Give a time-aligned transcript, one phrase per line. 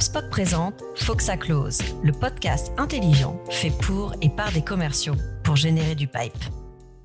[0.00, 5.94] HubSpot présente Foxa Close, le podcast intelligent fait pour et par des commerciaux pour générer
[5.94, 6.32] du pipe.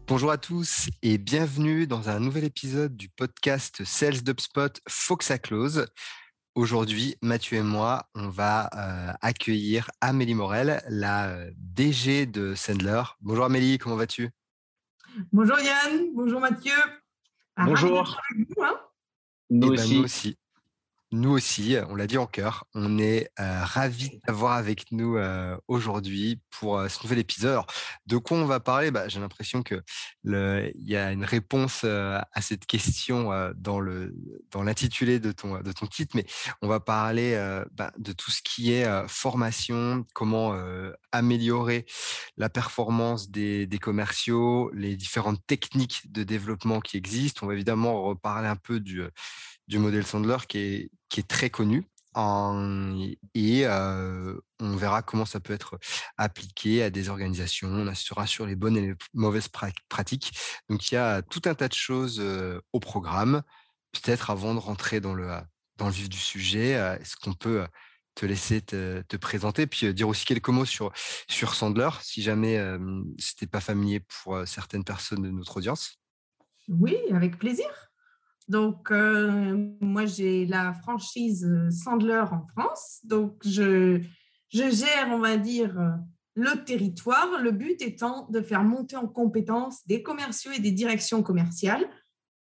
[0.08, 5.88] Bonjour à tous et bienvenue dans un nouvel épisode du podcast Sales d'HubSpot Foxa Close.
[6.56, 13.04] Aujourd'hui, Mathieu et moi, on va euh, accueillir Amélie Morel, la euh, DG de Sendler.
[13.20, 14.30] Bonjour Amélie, comment vas-tu?
[15.34, 16.74] Bonjour Yann, bonjour Mathieu.
[17.58, 18.20] Bonjour.
[18.62, 18.80] Hein?
[19.50, 20.38] nous, eh ben, nous aussi.
[21.16, 25.18] Nous aussi, on l'a dit en cœur, on est euh, ravis d'avoir avec nous
[25.70, 27.62] aujourd'hui pour ce nouvel épisode.
[28.06, 28.92] de quoi on va parler?
[28.92, 29.82] Bah, J'ai l'impression qu'il
[30.26, 33.80] y a une réponse à cette question dans,
[34.62, 36.26] l'intitulé de ton, de ton titre, mais
[36.62, 37.38] on va parler
[37.72, 40.54] bah, de tout ce qui est formation, comment
[41.14, 41.86] améliorer
[42.36, 47.46] la performance des, commerciaux, les différentes techniques de développement qui existent.
[47.46, 49.02] On va évidemment reparler un peu du
[49.68, 51.88] du modèle Sandler qui est, qui est très connu.
[52.16, 55.78] et on verra comment ça peut être
[56.18, 57.70] appliqué à des organisations.
[57.70, 59.50] On assurera sur les bonnes et les mauvaises
[59.90, 60.32] pratiques.
[60.70, 62.24] Donc, il y a tout un tas de choses
[62.72, 63.44] au programme.
[63.92, 65.30] Peut-être avant de rentrer dans le,
[65.78, 67.66] dans le vif du sujet, est-ce qu'on peut
[68.16, 70.92] te laisser te, te, présenter, puis dire aussi quelques mots sur,
[71.30, 72.80] sur Sandler, si jamais euh,
[73.20, 76.00] ce n'était pas familier pour certaines personnes de notre audience?
[76.70, 77.68] Oui, avec plaisir.
[78.48, 83.00] Donc, euh, moi, j'ai la franchise Sandler en France.
[83.04, 84.02] Donc, je,
[84.50, 85.98] je gère, on va dire,
[86.36, 87.40] le territoire.
[87.42, 91.86] Le but étant de faire monter en compétence des commerciaux et des directions commerciales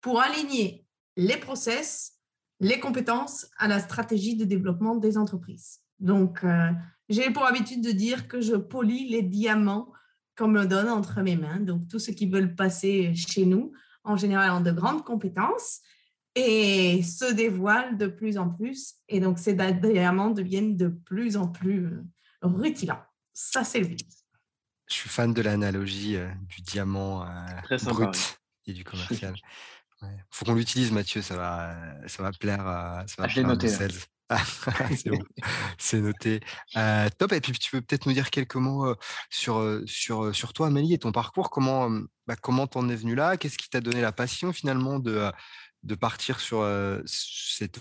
[0.01, 0.85] pour aligner
[1.17, 2.19] les process,
[2.59, 5.79] les compétences à la stratégie de développement des entreprises.
[5.99, 6.71] Donc, euh,
[7.09, 9.91] j'ai pour habitude de dire que je polis les diamants
[10.37, 11.59] qu'on me donne entre mes mains.
[11.59, 13.73] Donc, tous ceux qui veulent passer chez nous
[14.09, 15.81] en général ont de grandes compétences
[16.35, 18.95] et se dévoilent de plus en plus.
[19.07, 22.01] Et donc, ces diamants deviennent de plus en plus euh,
[22.41, 23.03] rutilants.
[23.33, 24.07] Ça, c'est le but.
[24.87, 29.35] Je suis fan de l'analogie euh, du diamant euh, brut et du commercial.
[30.01, 31.75] Il faut qu'on l'utilise, Mathieu, ça va,
[32.07, 33.67] ça va plaire, ça va ah, noté,
[35.77, 36.39] c'est noté.
[37.17, 37.31] top.
[37.33, 38.93] Et puis tu peux peut-être nous dire quelques mots
[39.29, 39.83] sur,
[40.53, 41.49] toi, Amélie, et ton parcours.
[41.49, 41.89] Comment
[42.27, 43.37] bah, comment t'en es venu là?
[43.37, 45.31] Qu'est-ce qui t'a donné la passion finalement de,
[45.83, 46.67] de partir sur
[47.05, 47.79] cette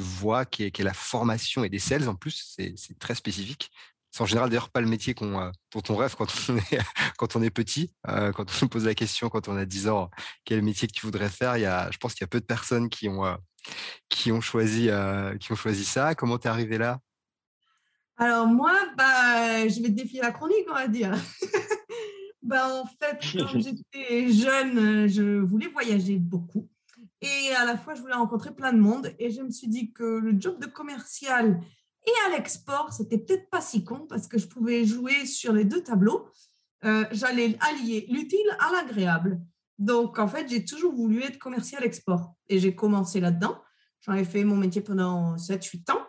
[0.00, 3.70] voie qui est, la formation et des sales en plus, c'est très spécifique.
[4.10, 6.78] C'est en général d'ailleurs pas le métier qu'on, dont on rêve quand on est,
[7.18, 7.92] quand on est petit.
[8.04, 10.10] quand on se pose la question quand on a 10 ans,
[10.44, 12.40] quel métier que tu voudrais faire, il y a, je pense qu'il y a peu
[12.40, 13.36] de personnes qui ont,
[14.08, 14.88] qui ont, choisi,
[15.40, 16.14] qui ont choisi ça.
[16.14, 17.00] Comment tu es arrivé là?
[18.20, 21.14] Alors moi, bah, je vais te défier la chronique, on va dire.
[22.42, 26.68] bah, en fait, quand j'étais jeune, je voulais voyager beaucoup.
[27.22, 29.14] Et à la fois, je voulais rencontrer plein de monde.
[29.18, 31.62] Et je me suis dit que le job de commercial
[32.06, 35.64] et à l'export, c'était peut-être pas si con parce que je pouvais jouer sur les
[35.64, 36.28] deux tableaux.
[36.84, 39.40] Euh, j'allais allier l'utile à l'agréable.
[39.78, 42.34] Donc, en fait, j'ai toujours voulu être commercial export.
[42.48, 43.60] Et j'ai commencé là-dedans.
[44.02, 46.06] J'en ai fait mon métier pendant 7-8 ans.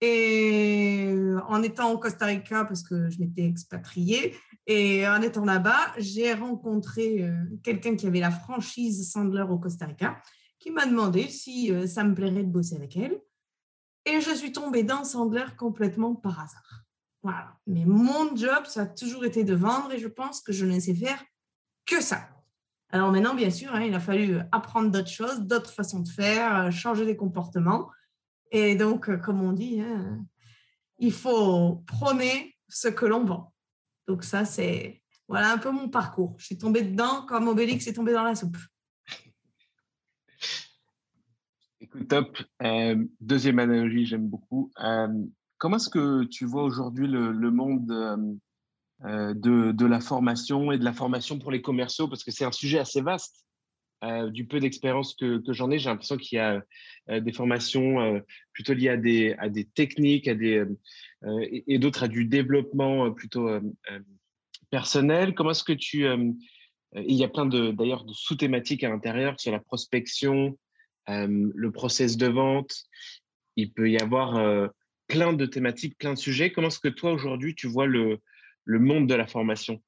[0.00, 1.14] Et
[1.48, 4.36] en étant au Costa Rica, parce que je m'étais expatriée,
[4.66, 9.86] et en étant là-bas, j'ai rencontré euh, quelqu'un qui avait la franchise Sandler au Costa
[9.86, 10.20] Rica
[10.58, 13.20] qui m'a demandé si euh, ça me plairait de bosser avec elle.
[14.06, 16.84] Et je suis tombée dans Sandler complètement par hasard.
[17.22, 17.56] Voilà.
[17.66, 20.78] Mais mon job, ça a toujours été de vendre et je pense que je ne
[20.78, 21.22] sais faire
[21.84, 22.28] que ça.
[22.90, 26.56] Alors maintenant, bien sûr, hein, il a fallu apprendre d'autres choses, d'autres façons de faire,
[26.56, 27.90] euh, changer des comportements.
[28.52, 30.24] Et donc, euh, comme on dit, hein,
[30.98, 33.52] il faut prôner ce que l'on vend.
[34.06, 36.36] Donc ça, c'est voilà un peu mon parcours.
[36.38, 38.56] Je suis tombée dedans comme Obélix est tombé dans la soupe.
[41.80, 42.38] Écoute, top.
[42.62, 44.72] Euh, deuxième analogie, j'aime beaucoup.
[44.82, 45.08] Euh,
[45.58, 47.90] comment est-ce que tu vois aujourd'hui le, monde
[49.04, 52.08] euh, de, de, la formation et de la formation pour les commerciaux?
[52.08, 53.44] Parce que c'est un sujet assez vaste.
[54.30, 56.62] du peu d'expérience que, j'en ai, j'ai l'impression qu'il y a
[57.20, 58.22] des formations
[58.52, 60.64] plutôt liées à des, à des techniques à des,
[61.24, 63.48] et, et d'autres à du développement plutôt
[64.70, 65.34] personnel.
[65.34, 66.06] Comment est-ce que tu...
[66.94, 70.58] il y a plein d'ailleurs de, de sous-thématiques à l'intérieur sur la prospection,
[71.08, 72.84] le process de vente.
[73.56, 74.70] Il peut y avoir
[75.06, 76.52] plein de thématiques, plein de sujets.
[76.52, 78.18] Comment est-ce que toi, aujourd'hui, tu vois le,
[78.64, 79.82] le monde de la formation?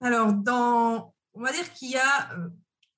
[0.00, 2.36] Alors, dans, on va dire qu'il y a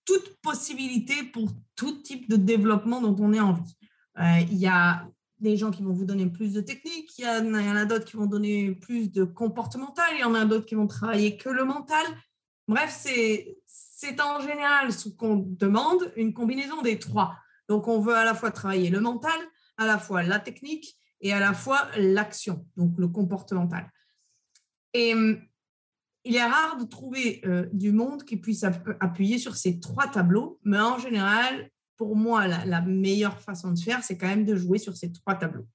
[0.05, 3.76] toute possibilité pour tout type de développement dont on ait envie.
[4.19, 5.08] il y a
[5.38, 8.17] des gens qui vont vous donner plus de a, il y en a d'autres qui
[8.17, 11.64] vont donner plus de comportemental, il y en a d'autres qui vont travailler que le
[11.64, 12.05] mental.
[12.67, 13.56] Bref, c'est
[14.05, 17.37] c'est en général ce qu'on demande, une combinaison des trois.
[17.69, 19.39] Donc, on veut à la fois travailler le mental,
[19.79, 23.91] à la fois la technique et à la fois l'action, donc le comportemental.
[24.93, 25.41] Et hum,
[26.25, 30.59] il est rare de trouver euh, du monde qui puisse appuyer sur ces trois tableaux,
[30.65, 34.79] mais en général, pour moi, la, meilleure façon de faire, c'est quand même de jouer
[34.79, 35.67] sur ces trois tableaux.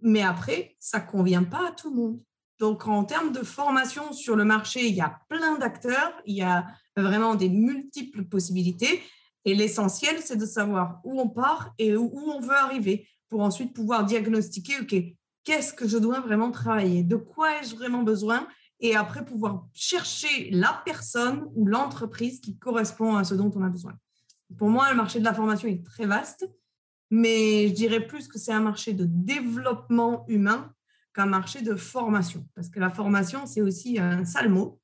[0.00, 2.20] Mais après, ça ne convient pas à tout le monde.
[2.58, 6.42] Donc, en termes de formation sur le marché, il y a plein d'acteurs, il y
[6.42, 6.66] a
[6.96, 9.00] vraiment des multiples possibilités.
[9.44, 13.72] Et l'essentiel, c'est de savoir où on part et où on veut arriver pour ensuite
[13.74, 14.94] pouvoir diagnostiquer, OK,
[15.44, 17.02] qu'est-ce que je dois vraiment travailler?
[17.02, 18.48] De quoi ai-je vraiment besoin?
[18.80, 23.68] Et après, pouvoir chercher la personne ou l'entreprise qui correspond à ce dont on a
[23.68, 23.94] besoin.
[24.56, 26.48] Pour moi, le marché de la formation est très vaste,
[27.10, 30.72] mais je dirais plus que c'est un marché de développement humain
[31.14, 32.46] qu'un marché de formation.
[32.54, 34.80] Parce que la formation, c'est aussi un sale mot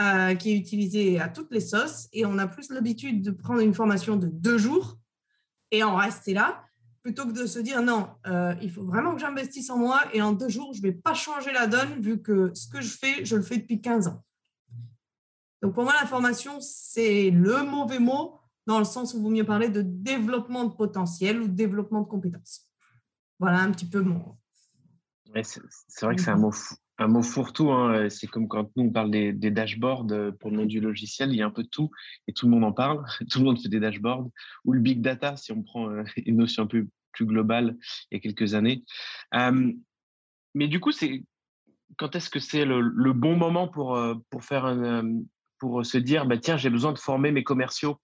[0.00, 2.08] euh, qui est utilisé à toutes les sauces.
[2.12, 4.98] Et on a plus l'habitude de prendre une formation de deux jours
[5.70, 6.64] et en rester là,
[7.02, 10.22] plutôt que de se dire non, euh, il faut vraiment que j'investisse en moi et
[10.22, 12.96] en deux jours, je ne vais pas changer la donne vu que ce que je
[12.96, 14.22] fais, je le fais depuis 15 ans.
[15.62, 19.46] Donc pour moi, la formation, c'est le mauvais mot dans le sens où vaut mieux
[19.46, 22.68] parler de développement de potentiel ou développement de compétences.
[23.38, 24.36] Voilà un petit peu mon.
[25.42, 26.52] C'est vrai que c'est un mot,
[26.98, 27.70] un mot fourre-tout.
[27.70, 28.08] Hein.
[28.10, 31.36] C'est comme quand nous, on parle des, dashboards euh, pour le nom du logiciel, il
[31.36, 31.90] y a un peu de tout
[32.28, 33.04] et tout le monde en parle.
[33.30, 34.28] Tout le monde fait des dashboards.
[34.64, 37.76] Ou le big data, si on prend euh, une notion un peu plus globale
[38.10, 38.84] il y a quelques années.
[40.54, 41.24] mais du coup, c'est
[41.98, 44.74] quand est-ce que c'est le, bon moment pour, euh, pour, faire
[45.58, 47.98] pour se dire bah, tiens, j'ai besoin de former mes commerciaux?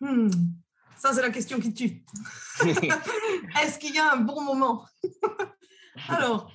[0.00, 0.30] Hmm.
[0.96, 2.04] Ça, c'est la question qui tue.
[3.62, 4.86] Est-ce qu'il y a un bon moment?
[6.08, 6.50] Alors,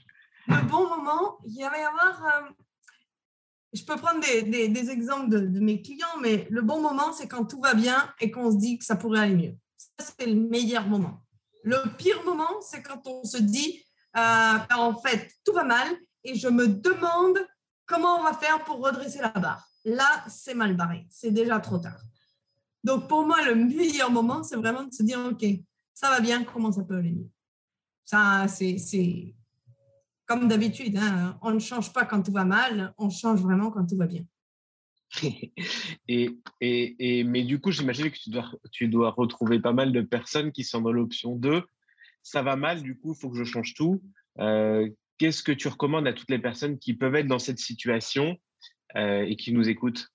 [0.48, 2.26] le bon moment, il va y avoir.
[2.26, 2.50] Euh,
[3.74, 7.62] je peux prendre des, exemples de, mes clients, mais le bon moment, c'est quand tout
[7.62, 9.56] va bien et qu'on se dit que ça pourrait aller mieux.
[9.78, 11.24] Ça, c'est le meilleur moment.
[11.64, 13.84] Le pire moment, c'est quand on se dit,
[14.18, 15.88] euh, ben, en fait, tout va mal
[16.24, 17.38] et je me demande
[17.86, 19.68] comment on va faire pour redresser la barre.
[19.86, 21.06] Là, c'est mal barré.
[21.10, 22.02] C'est déjà trop tard.
[22.84, 25.46] Donc, pour moi, le meilleur moment, c'est vraiment de se dire, OK,
[25.94, 27.18] ça va bien, comment ça peut aller
[28.06, 29.36] Ça, c'est
[30.26, 33.86] comme d'habitude, hein, on ne change pas quand tout va mal, on change vraiment quand
[33.88, 34.24] tout va bien.
[36.08, 40.02] et, et, mais du coup, j'imagine que tu dois, tu dois retrouver pas mal de
[40.02, 41.64] personnes qui sont dans l'option 2.
[42.22, 44.04] Ça va mal, du coup, il faut que je change tout.
[44.40, 44.88] Euh,
[45.18, 48.38] qu'est-ce que tu recommandes à toutes les personnes qui peuvent être dans cette situation
[48.96, 50.10] euh, et qui nous écoutent?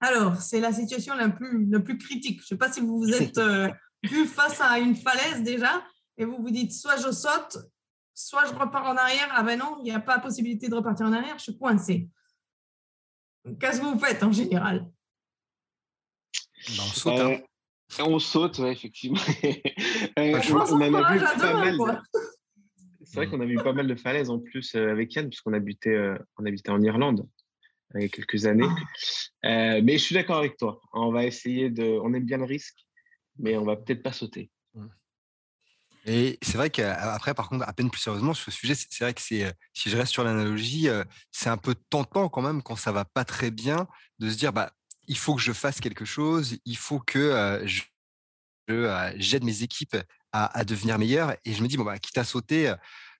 [0.00, 2.38] Alors, c'est la situation la plus, la plus critique.
[2.38, 3.68] Je ne sais pas si vous vous êtes euh,
[4.02, 5.84] vu face à une falaise déjà
[6.16, 7.58] et vous vous dites soit je saute,
[8.14, 9.28] soit je repars en arrière.
[9.32, 12.08] Ah ben non, il n'y a pas possibilité de repartir en arrière, je suis coincé.
[13.58, 14.90] Qu'est-ce que vous faites en général?
[16.66, 17.20] Ben, On saute.
[17.20, 17.38] Hein.
[17.98, 19.20] Euh, on saute, effectivement.
[19.44, 22.02] euh, on, en a vu pas mal.
[23.02, 25.98] C'est vrai qu'on a vu pas mal de falaises en plus avec Yann, puisqu'on habitait,
[26.38, 27.26] on habitait en Irlande
[27.96, 28.68] il y a quelques années.
[29.42, 29.48] Ah.
[29.48, 30.80] Euh, mais je suis d'accord avec toi.
[30.92, 31.98] On va essayer de.
[32.02, 32.86] On aime bien le risque,
[33.38, 34.50] mais on va peut-être pas sauter.
[36.06, 39.12] Et c'est vrai qu'après, par contre, à peine plus sérieusement sur ce sujet, c'est vrai
[39.12, 42.62] que c'est, euh, si je reste sur l'analogie, euh, c'est un peu tentant quand même
[42.62, 43.86] quand ça va pas très bien
[44.18, 44.72] de se dire, bah,
[45.08, 47.82] il faut que je fasse quelque chose, il faut que je,
[49.16, 49.96] j'aide mes équipes
[50.32, 51.36] à, devenir meilleures.
[51.44, 52.72] Et je me dis, bon, bah, quitte à sauter,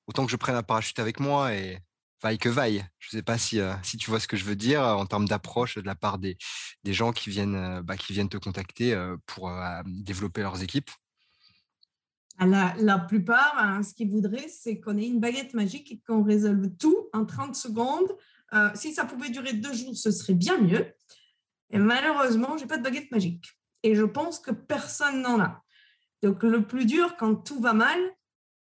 [0.07, 1.81] autant que je prenne un parachute avec moi et,
[2.23, 2.85] vaille que vaille.
[2.99, 5.07] Je ne sais pas si, euh, si tu vois ce que je veux dire en
[5.07, 6.37] termes d'approche de la part des,
[6.85, 9.53] des gens qui viennent, euh, bah, qui viennent te contacter euh, pour
[9.87, 10.91] développer leurs équipes.
[12.39, 16.01] Ah, la, la plupart, hein, ce qu'ils voudraient, c'est qu'on ait une baguette magique et
[16.07, 18.17] qu'on résolve tout en 30 secondes.
[18.75, 20.87] si ça pouvait durer deux jours, ce serait bien mieux.
[21.71, 23.47] Et malheureusement, je n'ai pas de baguette magique.
[23.83, 25.63] Et je pense que personne n'en a.
[26.23, 27.99] Donc, le plus dur, quand tout va mal,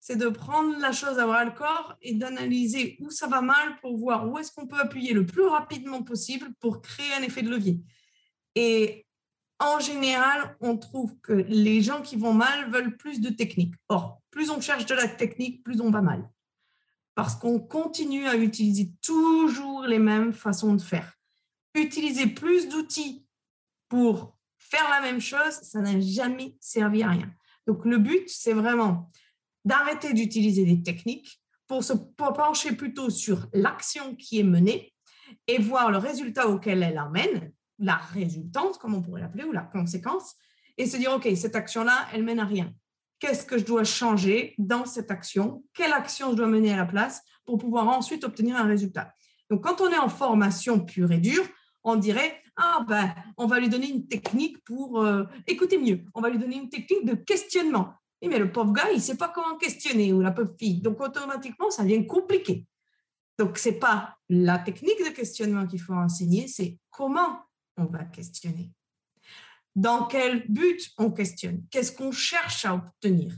[0.06, 3.80] c'est de prendre la chose à bras le corps et d'analyser où ça va mal
[3.80, 7.42] pour voir où est-ce qu'on peut appuyer le plus rapidement possible pour créer un effet
[7.42, 7.80] de levier.
[8.54, 9.08] Et
[9.60, 13.76] en général, on trouve que les gens qui vont mal veulent plus de technique.
[13.88, 16.30] Or, plus on cherche de la technique, plus on va mal.
[17.16, 21.14] Parce qu'on continue à utiliser toujours les mêmes façons de faire.
[21.76, 23.26] Utiliser plus d'outils
[23.88, 27.34] pour faire la même chose, ça n'a jamais servi à rien.
[27.68, 29.10] Donc, le but, c'est vraiment
[29.66, 34.94] d'arrêter d'utiliser des techniques pour se pencher plutôt sur l'action qui est menée
[35.48, 39.62] et voir le résultat auquel elle amène, la résultante, comme on pourrait l'appeler, ou la
[39.62, 40.36] conséquence,
[40.78, 42.74] et se dire, OK, cette action-là, elle mène à rien.
[43.20, 45.64] Qu'est-ce que je dois changer dans cette action?
[45.74, 49.14] Quelle action je dois mener à la place pour pouvoir ensuite obtenir un résultat?
[49.50, 51.46] Donc, quand on est en formation pure et dure,
[51.84, 56.04] on dirait, ah ben, on va lui donner une technique pour euh, écouter mieux.
[56.14, 57.94] On va lui donner une technique de questionnement.
[58.28, 60.82] Mais le pauvre gars, il ne sait pas comment questionner ou la pauvre fille.
[60.82, 62.66] Donc, automatiquement, ça devient compliqué.
[63.38, 67.40] Donc, ce n'est pas la technique de questionnement qu'il faut enseigner, c'est comment
[67.78, 68.72] on va questionner.
[69.76, 71.64] Dans quel but on questionne?
[71.72, 73.36] Qu'est-ce qu'on cherche à obtenir?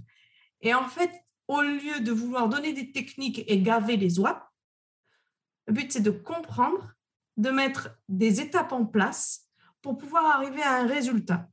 [0.61, 1.11] Et en fait,
[1.47, 4.51] au lieu de vouloir donner des techniques et gaver les oies,
[5.67, 6.93] le but, c'est de comprendre,
[7.37, 9.47] de mettre des étapes en place
[9.81, 11.49] pour pouvoir arriver à un résultat.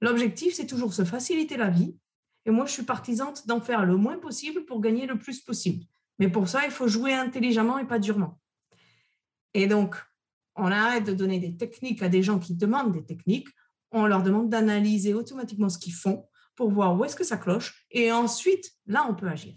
[0.00, 1.96] L'objectif, c'est toujours se faciliter la vie.
[2.48, 5.84] Et moi, je suis partisante d'en faire le moins possible pour gagner le plus possible.
[6.18, 8.40] Mais pour ça, il faut jouer intelligemment et pas durement.
[9.52, 10.02] Et donc,
[10.56, 13.48] on arrête de donner des techniques à des gens qui demandent des techniques.
[13.92, 16.26] On leur demande d'analyser automatiquement ce qu'ils font
[16.56, 17.84] pour voir où est-ce que ça cloche.
[17.90, 19.54] Et ensuite, là, on peut agir.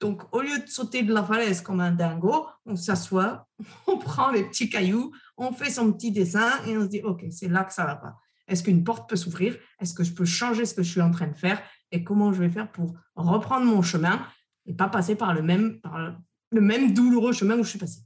[0.00, 3.46] Donc, au lieu de sauter de la falaise comme un dingo, on s'assoit,
[3.86, 7.24] on prend les petits cailloux, on fait son petit dessin et on se dit, OK,
[7.30, 8.16] c'est là que ça va pas.
[8.48, 9.56] Est-ce qu'une porte peut s'ouvrir?
[9.80, 11.62] Est-ce que je peux changer ce que je suis en train de faire?
[11.92, 14.26] Et comment je vais faire pour reprendre mon chemin
[14.66, 16.16] et pas passer par le même, par
[16.50, 18.00] le même douloureux chemin où je suis passé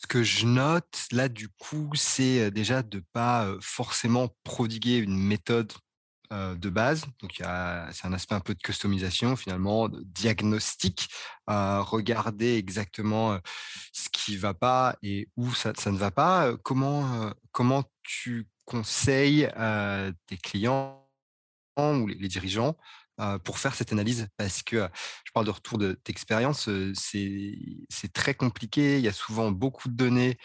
[0.00, 5.18] ce que je note là, du coup, c'est déjà de ne pas forcément prodiguer une
[5.18, 5.72] méthode
[6.30, 7.04] de base.
[7.20, 11.08] Donc, c'est un aspect un peu de customisation, finalement, de diagnostic.
[11.46, 13.38] regarder exactement
[13.92, 16.56] ce qui ne va pas et où ça, ça, ne va pas.
[16.62, 19.50] Comment, comment tu conseilles
[20.26, 21.07] tes clients
[21.78, 22.76] ou les dirigeants
[23.44, 24.28] pour faire cette analyse?
[24.36, 24.88] Parce que
[25.24, 28.98] je parle de retour d'expérience, c'est très compliqué.
[28.98, 30.38] Il y a souvent beaucoup de données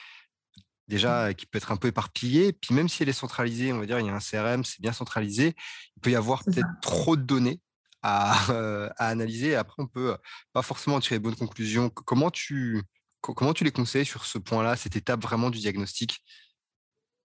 [0.88, 1.36] déjà mmh.
[1.36, 2.54] qui peut être un peu éparpillées.
[2.54, 4.82] Puis même si elle est centralisée, on va dire il y a un CRM, c'est
[4.82, 5.56] bien centralisé,
[5.98, 7.62] il peut y avoir peut-être trop de données
[8.02, 8.34] à,
[8.98, 9.56] à, analyser.
[9.56, 10.16] Après, on peut
[10.52, 11.90] pas forcément tirer de bonnes conclusions.
[11.90, 12.82] Comment tu,
[13.22, 16.20] comment tu les conseilles sur ce point-là, cette étape vraiment du diagnostic?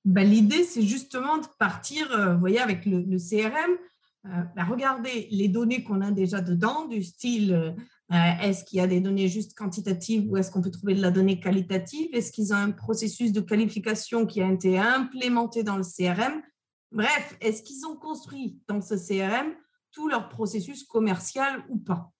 [0.05, 3.77] Bah, L'idée, c'est justement de partir, vous voyez, avec le, le CRM,
[4.29, 7.75] euh, bah, regardez les données qu'on a déjà dedans, du style
[8.11, 11.03] euh, est-ce qu'il y a des données juste quantitatives ou est-ce qu'on peut trouver de
[11.03, 12.09] la donnée qualitative?
[12.15, 16.43] Est-ce qu'ils ont un processus de qualification qui a été implémenté dans le CRM
[16.91, 19.53] Bref, est-ce qu'ils ont construit dans ce CRM
[19.93, 22.11] tout leur processus commercial ou pas?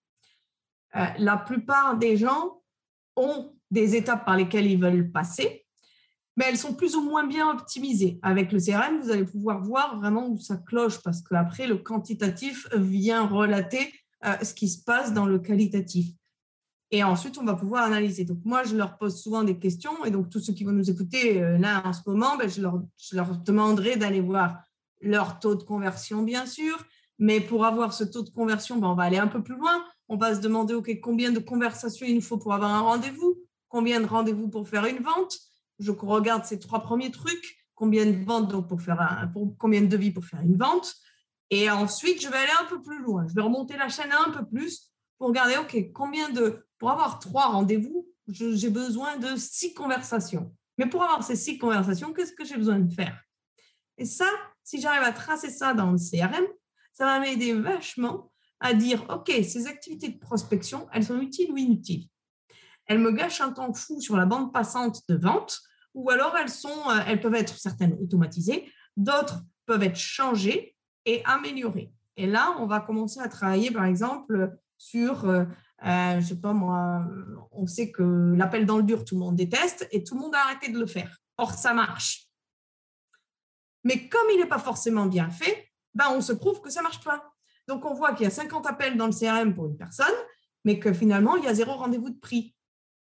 [0.95, 2.61] Euh, La plupart des gens
[3.15, 5.58] ont des étapes par lesquelles ils veulent passer
[6.39, 8.17] mais elles sont plus ou moins bien optimisées.
[8.21, 12.65] Avec le CRM, vous allez pouvoir voir vraiment où ça cloche parce qu'après, le quantitatif
[12.73, 13.91] vient relater
[14.23, 16.07] euh, ce qui se passe dans le qualitatif.
[16.91, 18.23] Et ensuite, on va pouvoir analyser.
[18.23, 20.05] Donc, moi, je leur pose souvent des questions.
[20.05, 22.61] Et donc, tous ceux qui vont nous écouter euh, là en ce moment, ben, je,
[22.61, 24.63] leur, demanderai d'aller voir
[25.01, 26.77] leur taux de conversion, bien sûr.
[27.17, 29.83] Mais pour avoir ce taux de conversion, ben, on va aller un peu plus loin.
[30.07, 33.35] On va se demander, OK, combien de conversations il nous faut pour avoir un rendez-vous?
[33.67, 35.37] Combien de rendez-vous pour faire une vente?
[35.79, 39.87] Je regarde ces trois premiers trucs, combien de ventes donc pour faire un, combien de
[39.87, 40.93] devis pour faire une vente.
[41.49, 43.25] Et ensuite, je vais aller un peu plus loin.
[43.27, 47.19] Je vais remonter la chaîne un peu plus pour regarder, OK, combien de, pour avoir
[47.19, 50.53] trois rendez-vous, j'ai besoin de six conversations.
[50.77, 53.19] Mais pour avoir ces six conversations, qu'est-ce que j'ai besoin de faire?
[53.97, 54.29] Et ça,
[54.63, 56.45] si j'arrive à tracer ça dans le CRM,
[56.93, 61.57] ça va m'aider vachement à dire, OK, ces activités de prospection, elles sont utiles ou
[61.57, 62.07] inutiles?
[62.85, 65.59] Elles me gâchent un temps fou sur la bande passante de vente
[65.93, 71.23] ou alors elles, sont, euh, elles peuvent être certaines automatisées, d'autres peuvent être changées et
[71.25, 71.91] améliorées.
[72.17, 75.45] Et là, on va commencer à travailler, par exemple, sur, euh,
[75.85, 77.05] euh, je sais pas moi,
[77.51, 80.35] on sait que l'appel dans le dur, tout le monde déteste et tout le monde
[80.35, 81.17] a arrêté de le faire.
[81.37, 82.27] Or, ça marche.
[83.83, 86.83] Mais comme il n'est pas forcément bien fait, ben, on se prouve que ça ne
[86.83, 87.31] marche pas.
[87.67, 90.05] Donc, on voit qu'il y a 50 appels dans le CRM pour une personne,
[90.65, 92.55] mais que finalement, il y a zéro rendez-vous de prix.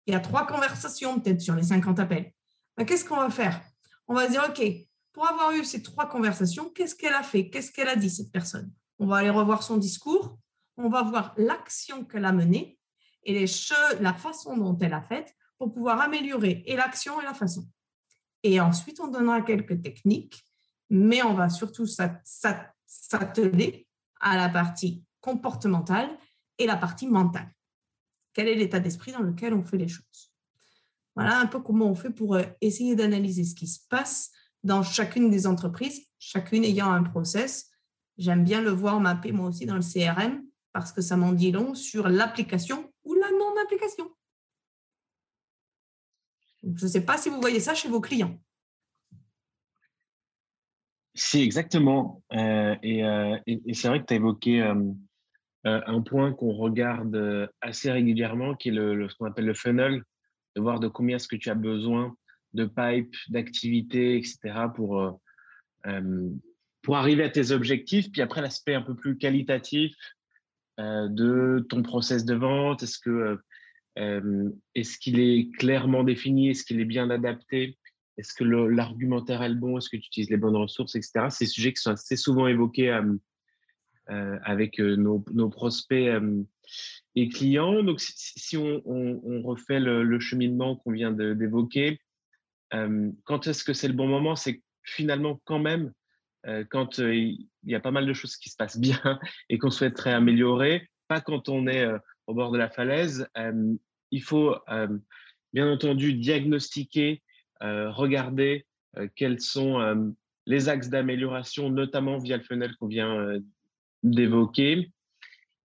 [0.06, 2.32] Il y a trois conversations peut-être sur les 50 appels.
[2.76, 3.60] Ben, qu'est-ce qu'on va faire?
[4.08, 4.62] On va dire, OK,
[5.12, 7.50] pour avoir eu ces trois conversations, qu'est-ce qu'elle a fait?
[7.50, 8.72] Qu'est-ce qu'elle a dit, cette personne?
[8.98, 10.38] On va aller revoir son discours,
[10.76, 12.78] on va voir l'action qu'elle a menée
[13.24, 13.46] et
[14.00, 17.68] la façon dont elle a faite pour pouvoir améliorer et l'action et la façon.
[18.42, 20.42] Et ensuite, on donnera quelques techniques,
[20.88, 23.86] mais on va surtout s'atteler
[24.20, 26.08] à la partie comportementale
[26.56, 27.52] et la partie mentale.
[28.32, 30.29] Quel est l'état d'esprit dans lequel on fait les choses?
[31.16, 34.30] Voilà un peu comment on fait pour euh, essayer d'analyser ce qui se passe
[34.62, 37.70] dans chacune des entreprises, chacune ayant un process.
[38.18, 41.52] J'aime bien le voir mappé moi aussi dans le CRM parce que ça m'en dit
[41.52, 44.08] long sur l'application ou la non-application.
[46.62, 48.38] Je ne sais pas si vous voyez ça chez vos clients.
[51.14, 52.22] C'est exactement.
[52.32, 54.60] Euh, euh, et, c'est vrai que tu as évoqué
[55.64, 60.04] un point qu'on regarde assez régulièrement, qui est le, ce qu'on appelle le funnel
[60.56, 62.16] de voir de combien est-ce que tu as besoin
[62.52, 64.38] de pipe, d'activité, etc.
[64.74, 65.20] pour,
[66.82, 68.10] pour arriver à tes objectifs.
[68.10, 69.94] Puis après, l'aspect un peu plus qualitatif
[70.78, 72.82] de ton process de vente.
[72.82, 72.98] Est-ce
[74.74, 77.78] est-ce qu'il est clairement défini Est-ce qu'il est bien adapté
[78.16, 81.26] Est-ce que l'argumentaire est le bon Est-ce que tu utilises les bonnes ressources, etc.
[81.28, 82.90] C'est des sujets qui sont assez souvent évoqués
[84.42, 86.10] avec nos, nos prospects
[87.14, 87.82] et clients.
[87.82, 92.00] Donc, si, on, refait le, cheminement qu'on vient d'évoquer,
[92.74, 94.36] euh, quand est-ce que c'est le bon moment?
[94.36, 95.92] C'est finalement quand même
[96.46, 99.58] euh, quand euh, il y a pas mal de choses qui se passent bien et
[99.58, 101.86] qu'on souhaiterait améliorer, pas quand on est
[102.26, 103.26] au bord de la falaise.
[104.12, 104.54] il faut
[105.52, 107.20] bien entendu diagnostiquer,
[107.60, 108.64] regarder
[109.16, 110.14] quels sont
[110.46, 113.40] les axes d'amélioration, notamment via le funnel qu'on vient
[114.02, 114.90] d'évoquer.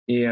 [0.08, 0.26] Et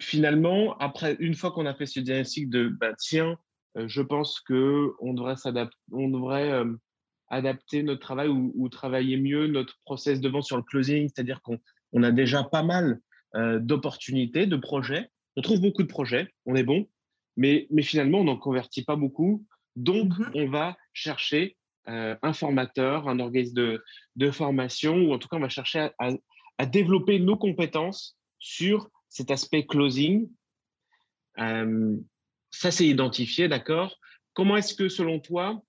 [0.00, 3.38] finalement, après, une fois qu'on a fait ce diagnostic de bah, tiens,
[3.76, 5.36] euh, je pense qu'on devrait,
[5.92, 6.72] on devrait euh,
[7.28, 12.02] adapter notre travail ou, travailler mieux notre process de vente sur le closing, c'est-à-dire qu'on
[12.02, 13.00] a déjà pas mal
[13.34, 15.10] euh, d'opportunités, de projets.
[15.36, 16.88] On trouve beaucoup de projets, on est bon,
[17.36, 19.46] mais, mais finalement, on n'en convertit pas beaucoup.
[19.76, 21.56] Donc, mmh on va chercher
[21.86, 23.78] un formateur, un organisme
[24.16, 29.30] de, formation, ou en tout cas, on va chercher à, développer nos compétences sur cet
[29.30, 30.28] aspect closing.
[31.38, 31.96] Euh,
[32.50, 33.96] ça, c'est identifié, d'accord
[34.32, 35.62] Comment est-ce que, selon toi,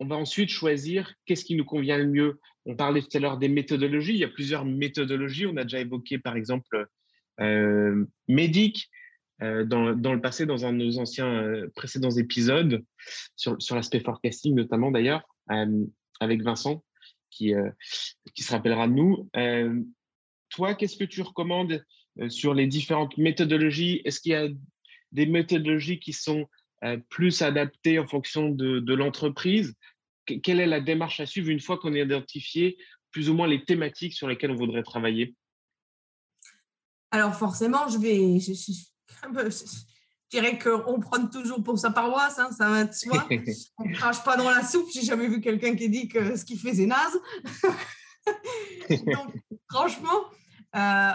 [0.00, 2.40] on va ensuite choisir qu'est-ce qui nous convient le mieux?
[2.66, 4.14] On parlait tout à l'heure des méthodologies.
[4.14, 5.46] Il y a plusieurs méthodologies.
[5.46, 6.86] On a déjà évoqué, par exemple,
[7.40, 8.90] euh, Médic
[9.42, 12.84] euh, dans, le passé, dans un de nos anciens euh, précédents épisodes,
[13.36, 16.84] sur l'aspect forecasting notamment d'ailleurs, avec Vincent,
[17.30, 17.52] qui,
[18.34, 19.28] qui se rappellera de nous.
[20.50, 21.84] toi, qu'est-ce que tu recommandes
[22.20, 24.02] euh, sur les différentes méthodologies?
[24.04, 24.48] Est-ce qu'il y a
[25.12, 26.46] des méthodologies qui sont
[26.84, 29.74] euh, plus adaptées en fonction de, l'entreprise?
[30.26, 32.76] Quelle est la démarche à suivre une fois qu'on a identifié
[33.10, 35.34] plus ou moins les thématiques sur lesquelles on voudrait travailler?
[37.10, 38.38] Alors forcément, je vais...
[40.32, 43.26] dirais qu'on prend toujours pour sa paroisse, hein, ça va de soi.
[43.78, 44.88] on ne crache pas dans la soupe.
[44.92, 47.18] J'ai jamais vu quelqu'un qui dit que ce qu'il fait, c'est naze.
[48.90, 49.34] Donc,
[49.70, 50.24] franchement,
[50.76, 51.12] euh,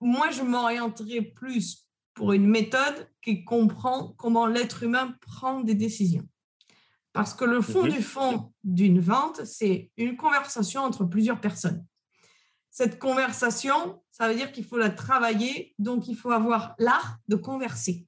[0.00, 6.28] moi, je m'orienterai plus pour une méthode qui comprend comment l'être humain prend des décisions.
[7.12, 7.92] Parce que le fond mhm.
[7.92, 11.84] du fond d'une vente, c'est une conversation entre plusieurs personnes.
[12.70, 17.36] Cette conversation, ça veut dire qu'il faut la travailler, donc il faut avoir l'art de
[17.36, 18.07] converser.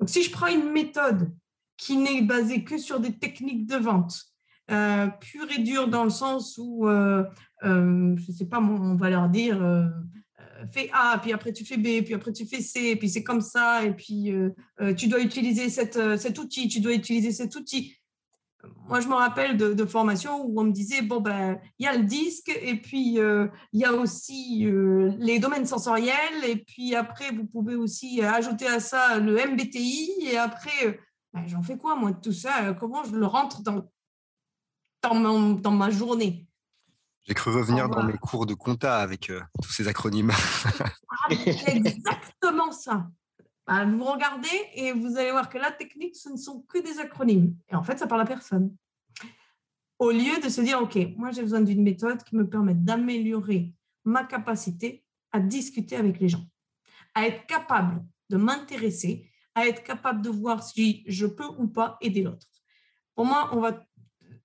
[0.00, 1.32] Donc si je prends une méthode
[1.76, 4.26] qui n'est basée que sur des techniques de vente,
[4.70, 7.22] euh, pure et dure dans le sens où, euh,
[7.62, 9.60] euh, je ne sais pas, on va leur dire,
[10.72, 13.40] fais A, puis après tu fais B, puis après tu fais C, puis c'est comme
[13.40, 14.32] ça, et puis
[14.96, 17.96] tu dois utiliser cet outil, tu dois utiliser cet outil.
[18.88, 21.88] Moi, je me rappelle de, de formations où on me disait, bon, ben, il y
[21.88, 24.68] a le disque, et puis il y a aussi
[25.18, 30.36] les domaines sensoriels, et puis après, vous pouvez aussi ajouter à ça le MBTI, et
[30.36, 31.00] après,
[31.32, 32.74] ben, j'en fais quoi, moi, de tout ça?
[32.78, 33.90] Comment je le rentre dans,
[35.02, 36.46] dans, dans ma journée?
[37.24, 40.30] J'ai cru revenir dans mes cours de compta avec euh, tous ces acronymes.
[40.30, 41.28] Ah,
[41.66, 43.08] exactement ça.
[43.66, 47.00] Bah, vous regardez et vous allez voir que la technique, ce ne sont que des
[47.00, 47.56] acronymes.
[47.68, 48.74] Et en fait, ça parle à personne.
[49.98, 53.72] Au lieu de se dire, OK, moi j'ai besoin d'une méthode qui me permette d'améliorer
[54.04, 56.44] ma capacité à discuter avec les gens,
[57.14, 61.96] à être capable de m'intéresser, à être capable de voir si je peux ou pas
[62.02, 62.46] aider l'autre.
[63.14, 63.82] Pour moi, on va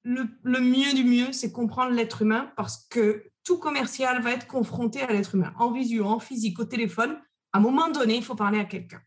[0.04, 5.02] le, mieux du mieux, c'est comprendre l'être humain parce que tout commercial va être confronté
[5.02, 7.20] à l'être humain, en visio, en physique, au téléphone.
[7.54, 9.02] À un moment donné, il faut parler à quelqu'un.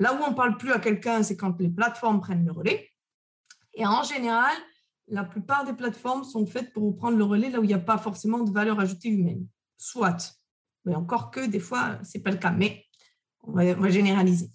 [0.00, 2.90] Là où on ne parle plus à quelqu'un, c'est quand les plateformes prennent le relais.
[3.74, 4.56] Et en général,
[5.06, 7.78] la plupart des plateformes sont faites pour prendre le relais là où il n'y a
[7.78, 9.46] pas forcément de valeur ajoutée humaine.
[9.76, 10.40] Soit.
[10.86, 12.50] Mais encore que des fois, ce n'est pas le cas.
[12.50, 12.84] Mais
[13.42, 14.50] on va généraliser.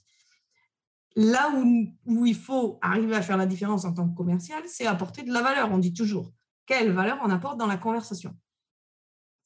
[1.16, 5.24] Là où, il faut arriver à faire la différence en tant que commercial, c'est apporter
[5.24, 5.72] de la valeur.
[5.72, 6.34] On dit toujours
[6.66, 8.36] quelle valeur on apporte dans la conversation?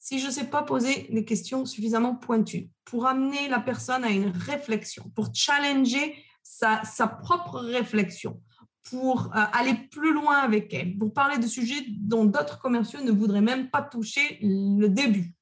[0.10, 4.10] Si je ne sais pas poser des questions suffisamment pointues pour amener la personne à
[4.10, 6.82] une réflexion, pour challenger sa,
[7.22, 8.42] propre réflexion,
[8.90, 13.12] pour euh, aller plus loin avec elle, pour parler de sujets dont d'autres commerciaux ne
[13.12, 15.36] voudraient même pas toucher le début.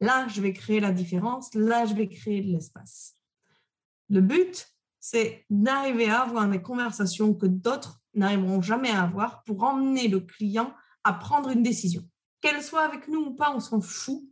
[0.00, 3.14] Là, je vais créer la différence, là, je vais créer de l'espace.
[4.08, 4.68] Le but,
[5.00, 10.20] c'est d'arriver à avoir des conversations que d'autres n'arriveront jamais à avoir pour emmener le
[10.20, 10.72] client
[11.04, 12.02] à prendre une décision.
[12.40, 14.22] Qu'elle soit avec nous ou pas, on s'en fout,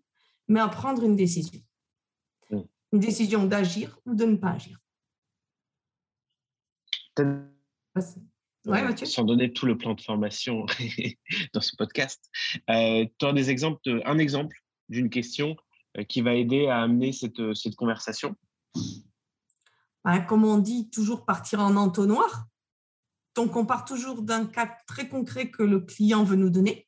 [0.48, 1.60] mais à prendre une décision.
[2.50, 2.60] Mm.
[2.92, 4.78] Une décision d'agir ou de ne pas agir.
[9.06, 10.66] sans donner tout le plan de formation
[11.52, 12.30] dans ce podcast.
[12.68, 14.56] tu as des exemples, un exemple
[14.88, 15.56] d'une question
[16.08, 18.36] qui va aider à amener cette, cette conversation?
[20.04, 22.46] Bah, Comme on dit, toujours partir en entonnoir.
[23.34, 26.87] Donc, on part toujours d'un cas très concret que le client veut nous donner.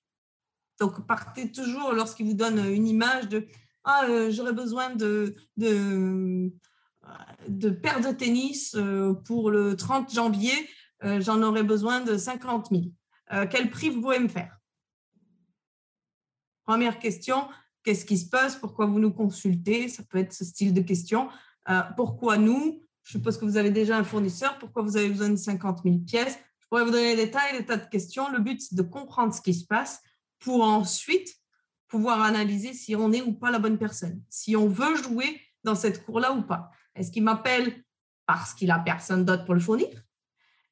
[0.81, 3.47] Donc, partez toujours lorsqu'il vous donne une image de
[3.85, 6.51] Ah, euh, j'aurais besoin de, de,
[7.49, 10.53] de paires de tennis euh, pour le 30 janvier,
[11.05, 12.83] euh, j'en aurais besoin de 50 000.
[13.51, 14.57] quel prix vous pouvez me faire?
[16.65, 17.49] Première question,
[17.85, 18.57] qu'est-ce qui se passe?
[18.57, 19.89] Pourquoi vous nous consultez?
[19.89, 21.29] Ça peut être ce style de question.
[21.97, 22.83] pourquoi nous?
[23.03, 24.59] Je suppose que vous avez déjà un fournisseur.
[24.59, 26.39] Pourquoi vous avez besoin de 50 000 pièces?
[26.59, 28.31] Je pourrais vous donner des détails, des tas de questions.
[28.31, 30.01] Le but, c'est de comprendre ce qui se passe
[30.41, 31.37] pour ensuite
[31.89, 35.75] pouvoir analyser si on est ou pas la bonne personne, si on veut jouer dans
[35.75, 36.71] cette cour-là ou pas.
[36.95, 37.85] Est-ce qu'il m'appelle
[38.27, 39.89] parce qu'il a personne d'autre pour le fournir?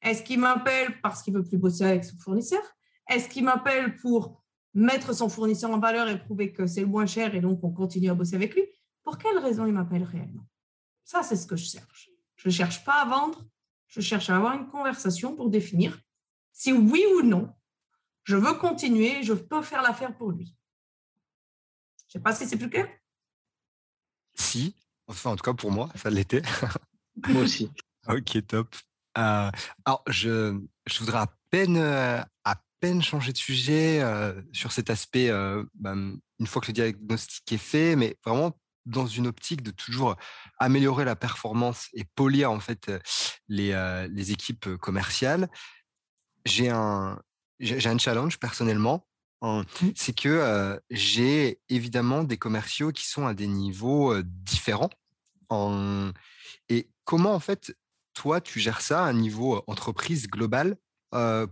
[0.01, 2.61] Est-ce qu'il m'appelle parce qu'il veut plus bosser avec son fournisseur?
[3.07, 7.05] Est-ce qu'il m'appelle pour mettre son fournisseur en valeur et prouver que c'est le moins
[7.05, 8.63] cher et donc on continue à bosser avec lui?
[9.03, 10.47] Pour quelle raison il m'appelle réellement?
[11.03, 12.09] Ça, c'est ce que je cherche.
[12.35, 13.45] Je ne cherche pas à vendre,
[13.87, 15.99] je cherche à avoir une conversation pour définir
[16.53, 17.53] si oui ou non,
[18.29, 20.55] je veux continuer, je peux faire l'affaire pour lui.
[21.97, 22.87] Je ne sais pas si c'est plus clair.
[24.35, 24.75] Si,
[25.07, 26.43] enfin en tout cas pour moi, ça l'était.
[27.27, 27.71] moi aussi.
[28.07, 28.75] ok, top.
[29.17, 29.49] Euh,
[29.83, 34.91] alors, je, je, voudrais à peine, euh, à peine changer de sujet euh, sur cet
[34.91, 35.31] aspect,
[35.73, 40.15] bah, une fois que le diagnostic est fait, mais vraiment dans une optique de toujours
[40.59, 42.91] améliorer la performance et polir en fait
[43.47, 43.73] les,
[44.11, 45.49] les équipes commerciales,
[46.45, 47.19] j'ai un,
[47.59, 49.05] j'ai un challenge personnellement.
[49.41, 49.61] Mmh.
[49.95, 54.89] C'est que j'ai évidemment des commerciaux qui sont à des niveaux différents.
[56.69, 57.75] Et comment en fait
[58.13, 60.75] toi tu gères ça à un niveau entreprise global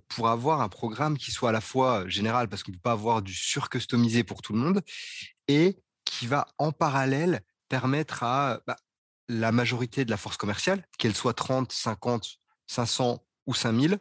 [0.09, 2.91] pour avoir un programme qui soit à la fois général parce qu'on ne peut pas
[2.91, 4.81] avoir du surcustomisé pour tout le monde
[5.47, 8.75] et qui va en parallèle permettre à bah,
[9.27, 13.99] la majorité de la force commerciale, qu'elle soit 30, 50, 500 ou 5000,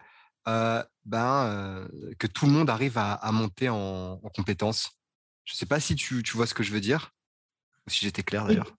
[0.49, 4.91] euh, ben, euh, que tout le monde arrive à, monter en, compétences.
[5.45, 7.13] Je ne sais pas si tu, vois ce que je veux dire,
[7.87, 8.73] ou si j'étais clair d'ailleurs.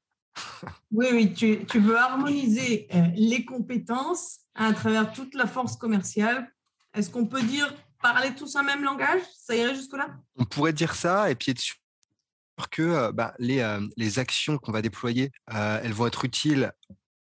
[0.91, 6.53] Oui, oui, tu, tu veux harmoniser euh, les compétences à travers toute la force commerciale.
[6.93, 9.21] Est-ce qu'on peut dire parler tous un même langage?
[9.35, 10.15] Ça irait jusque-là?
[10.35, 11.75] On pourrait dire ça et puis être sûr
[12.71, 16.71] que bah, les, les, actions qu'on va déployer, elles vont être utiles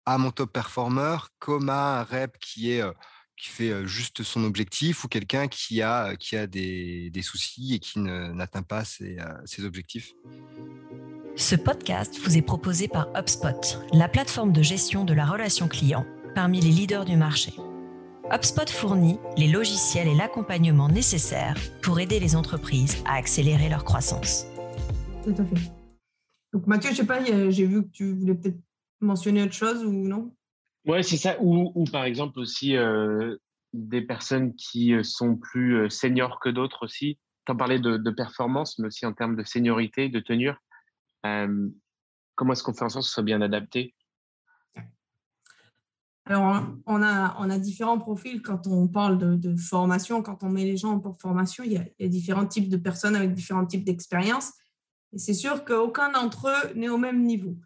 [0.06, 2.84] à mon top performer comme à un rep qui est
[3.38, 7.80] qui fait juste son objectif ou quelqu'un qui a, qui a des, des soucis et
[7.80, 10.14] qui n'atteint pas ses, ses, objectifs?
[11.36, 16.06] Ce podcast vous est proposé par HubSpot, la plateforme de gestion de la relation client
[16.34, 17.54] parmi les leaders du marché.
[18.32, 24.46] HubSpot fournit les logiciels et l'accompagnement nécessaires pour aider les entreprises à accélérer leur croissance.
[25.24, 25.72] Tout à fait.
[26.54, 28.60] Donc Mathieu, je ne sais pas, j'ai vu que tu voulais peut-être
[29.00, 30.34] mentionner autre chose ou non?
[30.88, 31.38] Oui, c'est ça.
[31.42, 33.36] Ou, par exemple aussi euh,
[33.74, 37.20] des personnes qui euh, sont plus euh, seniors que d'autres aussi.
[37.46, 40.58] Tu en parlais de, performance, mais aussi en termes de seniorité, de tenure.
[41.24, 43.96] comment est-ce qu'on fait en sorte que ce soit bien adapté?
[46.26, 50.66] Alors, on a, on a différents profils quand on parle de, formation, quand on met
[50.66, 53.34] les gens pour formation, il y, a, il y a différents types de personnes avec
[53.34, 54.52] différents types d'expériences.
[55.14, 57.58] Et c'est sûr qu'aucun d'entre eux n'est au même niveau.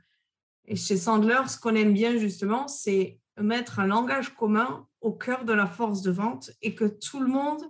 [0.71, 5.43] Et chez Sandler, ce qu'on aime bien justement, c'est mettre un langage commun au cœur
[5.43, 7.61] de la force de vente et que tout le monde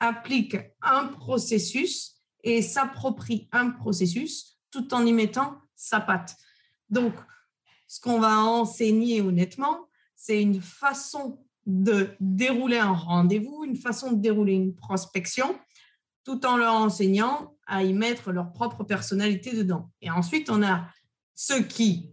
[0.00, 6.34] applique un processus et s'approprie un processus tout en y mettant sa patte.
[6.88, 7.14] Donc,
[7.86, 9.86] ce qu'on va enseigner honnêtement,
[10.16, 15.56] c'est une façon de dérouler un rendez-vous, une façon de dérouler une prospection,
[16.24, 19.92] tout en leur enseignant à y mettre leur propre personnalité dedans.
[20.02, 20.88] Et ensuite, on a
[21.36, 22.10] ceux qui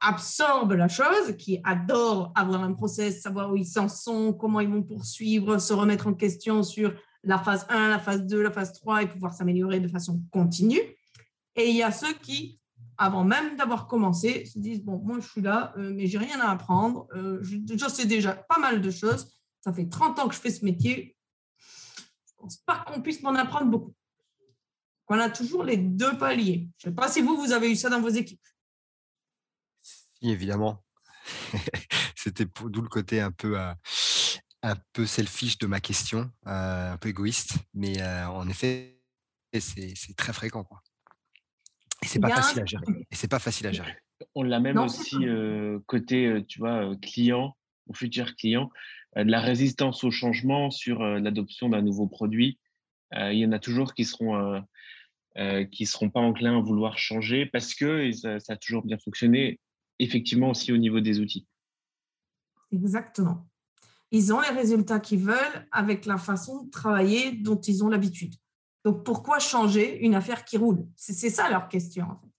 [0.00, 4.68] absorbent la chose, qui adorent avoir un process, savoir où ils s'en sont, comment ils
[4.68, 8.72] vont poursuivre, se remettre en question sur la phase 1, la phase 2, la phase
[8.72, 10.80] 3 et pouvoir s'améliorer de façon continue.
[11.56, 12.60] Et il y a ceux qui,
[12.98, 16.40] avant même d'avoir commencé, se disent, bon, moi je suis là, euh, mais j'ai rien
[16.40, 20.34] à apprendre, euh, je, sais déjà pas mal de choses, ça fait 30 ans que
[20.34, 21.16] je fais ce métier,
[21.58, 23.94] je pense pas qu'on puisse m'en apprendre beaucoup.
[25.08, 26.68] On a toujours les deux paliers.
[26.78, 28.40] Je ne sais pas si vous, vous avez eu ça dans vos équipes
[30.30, 30.82] évidemment.
[32.16, 33.72] C'était d'où le côté un peu, euh,
[34.62, 39.00] un peu selfish de ma question, euh, un peu égoïste, mais euh, en effet,
[39.58, 40.64] c'est très fréquent.
[40.64, 40.82] Quoi.
[42.02, 42.84] Et c'est pas facile à gérer.
[43.10, 43.96] Et c'est pas facile à gérer.
[44.34, 45.16] On l'a même aussi
[45.86, 48.70] côté, tu vois, client ou futur client.
[49.16, 52.58] de la résistance au changement, sur l'adoption d'un nouveau produit.
[53.12, 54.62] il y en a toujours qui seront
[55.70, 59.58] qui seront pas enclins à vouloir changer parce que ça, ça, a toujours bien fonctionné,
[59.98, 61.46] effectivement aussi au niveau des outils.
[62.72, 63.46] Exactement.
[64.10, 68.34] Ils ont les résultats qu'ils veulent avec la façon de travailler dont ils ont l'habitude.
[68.84, 70.86] Donc pourquoi changer une affaire qui roule?
[70.94, 72.32] C'est ça leur question en fait.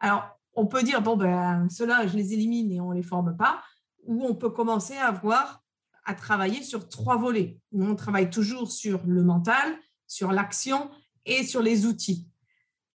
[0.00, 0.24] Alors
[0.54, 3.62] on peut dire bon ben ceux-là je les élimine et on les forme pas
[4.04, 5.62] ou on peut commencer à voir
[6.04, 7.60] à travailler sur trois volets.
[7.72, 10.90] on travaille toujours sur le mental, sur l'action
[11.26, 12.26] et sur les outils.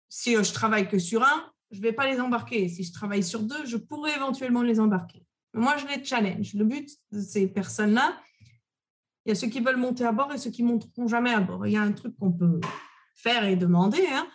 [0.09, 2.69] Si je travaille que sur un, je ne vais pas les embarquer.
[2.69, 5.27] Si je travaille sur deux, je pourrais éventuellement les embarquer.
[5.55, 6.55] Moi, je les challenge.
[6.55, 8.17] Le but de ces personnes-là,
[9.25, 11.33] il y a ceux qui veulent monter à bord et ceux qui ne monteront jamais
[11.33, 11.67] à bord.
[11.67, 12.61] Il y a un truc qu'on peut
[13.15, 14.05] faire et demander.
[14.13, 14.27] Hein.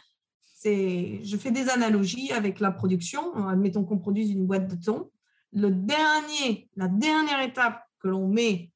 [0.41, 3.33] C'est, je fais des analogies avec la production.
[3.47, 5.11] Admettons qu'on produise une boîte de thon
[5.53, 8.71] le dernier, la dernière étape que l'on met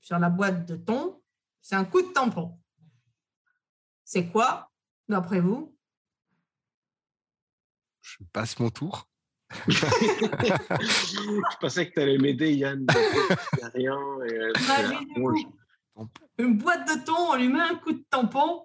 [0.00, 1.20] sur la boîte de thon,
[1.60, 2.58] c'est un coup de tampon.
[4.04, 4.70] C'est quoi,
[5.08, 5.76] d'après vous?
[8.08, 9.06] Je passe mon tour.
[9.68, 12.86] je pensais que tu allais m'aider, Yann.
[13.74, 13.96] rien.
[13.96, 14.52] Euh,
[16.38, 18.64] une boîte de thon, on lui met un coup de tampon.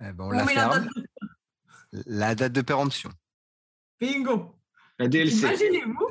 [0.00, 2.02] Eh ben, on, la met la date, de...
[2.06, 3.10] la date de péremption.
[4.00, 4.58] Bingo.
[4.98, 5.40] La DLC.
[5.40, 6.08] Imaginez-vous.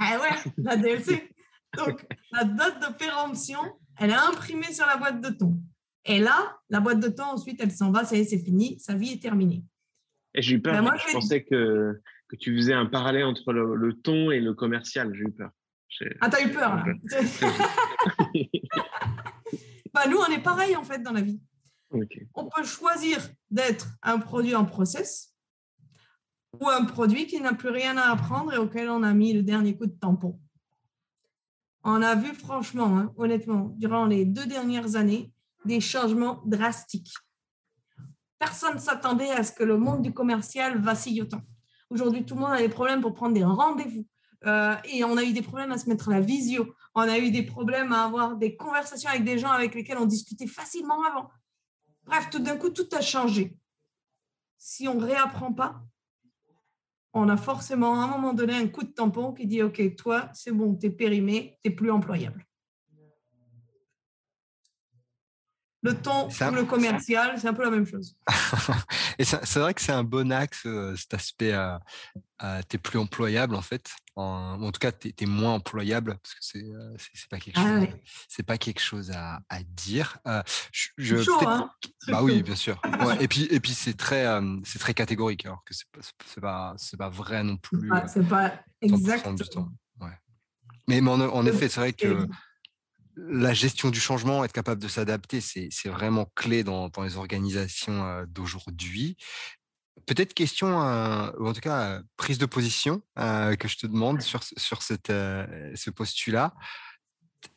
[0.00, 1.30] Ah ouais, la DLC.
[1.76, 3.60] Donc, la date de péremption,
[3.96, 5.60] elle est imprimée sur la boîte de thon.
[6.04, 8.78] Et là, la boîte de thon, ensuite, elle s'en va, ça y est, c'est fini,
[8.80, 9.64] sa vie est terminée.
[10.34, 13.52] Et j'ai eu peur, ben, moi, je, pensais que, que tu faisais un parallèle entre
[13.52, 15.50] le, le thon et le commercial, j'ai eu peur.
[16.20, 16.84] Ah, t'as eu peur, là.
[19.92, 21.40] bah, nous, on est pareil, en fait, dans la vie.
[22.34, 23.18] On peut choisir
[23.50, 25.34] d'être un produit en process
[26.60, 29.42] ou un produit qui n'a plus rien à apprendre et auquel on a mis le
[29.42, 30.38] dernier coup de tampon.
[31.82, 35.32] On a vu franchement, hein, honnêtement, durant les deux dernières années,
[35.64, 37.12] des changements drastiques.
[38.40, 41.42] Personne ne s'attendait à ce que le monde du commercial vacille autant.
[41.90, 44.06] Aujourd'hui, tout le monde a des problèmes pour prendre des rendez-vous.
[44.46, 46.74] Euh, et on a eu des problèmes à se mettre à la visio.
[46.94, 50.06] On a eu des problèmes à avoir des conversations avec des gens avec lesquels on
[50.06, 51.28] discutait facilement avant.
[52.04, 53.54] Bref, tout d'un coup, tout a changé.
[54.56, 55.82] Si on ne réapprend pas,
[57.12, 60.30] on a forcément à un moment donné un coup de tampon qui dit OK, toi,
[60.32, 62.46] c'est bon, tu es périmé, tu n'es plus employable.
[65.82, 68.14] Le temps ou le commercial, c'est un peu la même chose.
[69.18, 71.78] et c'est vrai que c'est un bon axe, euh, cet aspect, euh,
[72.42, 73.90] euh, tu n'es plus employable en fait.
[74.14, 76.96] En, en tout cas, tu es, moins employable parce que c'est euh,
[77.30, 77.88] pas quelque ah chose,
[78.28, 80.18] c'est pas quelque chose à, à dire.
[80.98, 81.70] je, chaud, hein
[82.08, 82.78] bah oui, bien sûr.
[83.18, 84.26] et puis et puis c'est très
[84.64, 87.90] c'est très catégorique alors que c'est pas c'est pas, pas vrai non plus.
[88.06, 89.70] c'est pas exactement.
[89.98, 90.18] Ouais.
[90.88, 92.26] Mais, mais en, en effet, c'est vrai que
[93.16, 99.16] la gestion du changement, être capable de s'adapter, c'est vraiment clé dans, les organisations d'aujourd'hui.
[100.06, 104.82] Peut-être question, ou en tout cas prise de position que je te demande sur, sur
[104.82, 106.54] cette, ce postulat.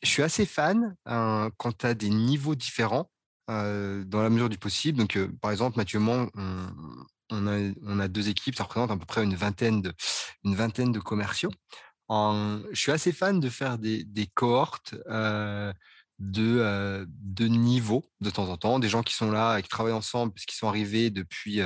[0.02, 3.10] Je suis assez fan hein, quand tu as des niveaux différents
[3.48, 4.98] dans la mesure du possible.
[4.98, 6.30] Donc, par exemple, Mathieu Mont,
[7.30, 9.94] on, a, on, a, deux équipes, ça représente à peu près une vingtaine de,
[10.44, 11.52] une vingtaine de commerciaux
[12.10, 14.96] je suis assez fan de faire des, cohortes
[16.20, 19.94] de, de niveaux de temps en temps, des gens qui sont là et qui travaillent
[19.94, 21.62] ensemble parce qu'ils sont arrivés depuis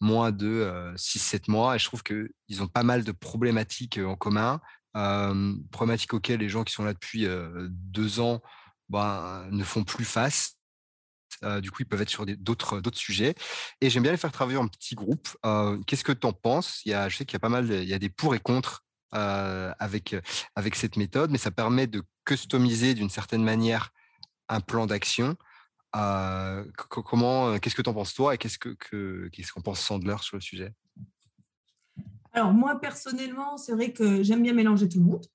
[0.00, 4.60] moins de 6-7 mois et je trouve qu'ils ont pas mal de problématiques en commun,
[5.70, 7.26] problématiques auxquelles les gens qui sont là depuis
[7.68, 8.42] deux ans
[8.88, 10.56] ben, ne font plus face.
[11.60, 13.34] du coup, ils peuvent être sur d'autres sujets.
[13.80, 15.28] Et j'aime bien les faire travailler en petits groupes.
[15.86, 16.82] Qu'est-ce que tu en penses?
[16.84, 18.34] Il y a, Je sais qu'il y a pas mal, il y a des pour
[18.34, 18.80] et contre euh,
[19.14, 20.16] avec,
[20.54, 23.92] avec cette méthode, mais ça permet de customiser d'une certaine manière
[24.48, 25.36] un plan d'action.
[25.96, 29.80] Euh, comment, euh, qu'est-ce que tu en penses toi et qu'est-ce que, qu'est-ce qu'on pense
[29.80, 30.72] Sandler sur le sujet?
[32.32, 35.26] Alors moi personnellement, c'est vrai que j'aime bien mélanger tout le monde.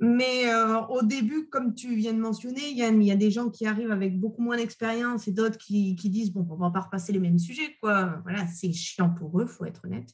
[0.00, 0.52] Mais
[0.88, 3.92] au début, comme tu viens de mentionner, Yann, il y a des gens qui arrivent
[3.92, 7.20] avec beaucoup moins d'expérience et d'autres qui, qui, disent bon, on va pas repasser les
[7.20, 8.20] mêmes sujets, quoi.
[8.24, 10.10] Voilà, c'est chiant pour eux, faut être honnête.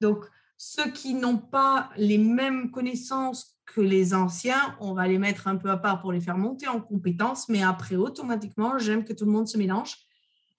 [0.00, 0.26] Donc,
[0.62, 5.56] ceux qui n'ont pas les mêmes connaissances que les anciens, on va les mettre un
[5.56, 9.24] peu à part pour les faire monter en compétences, mais après, automatiquement, j'aime que tout
[9.24, 9.96] le monde se mélange,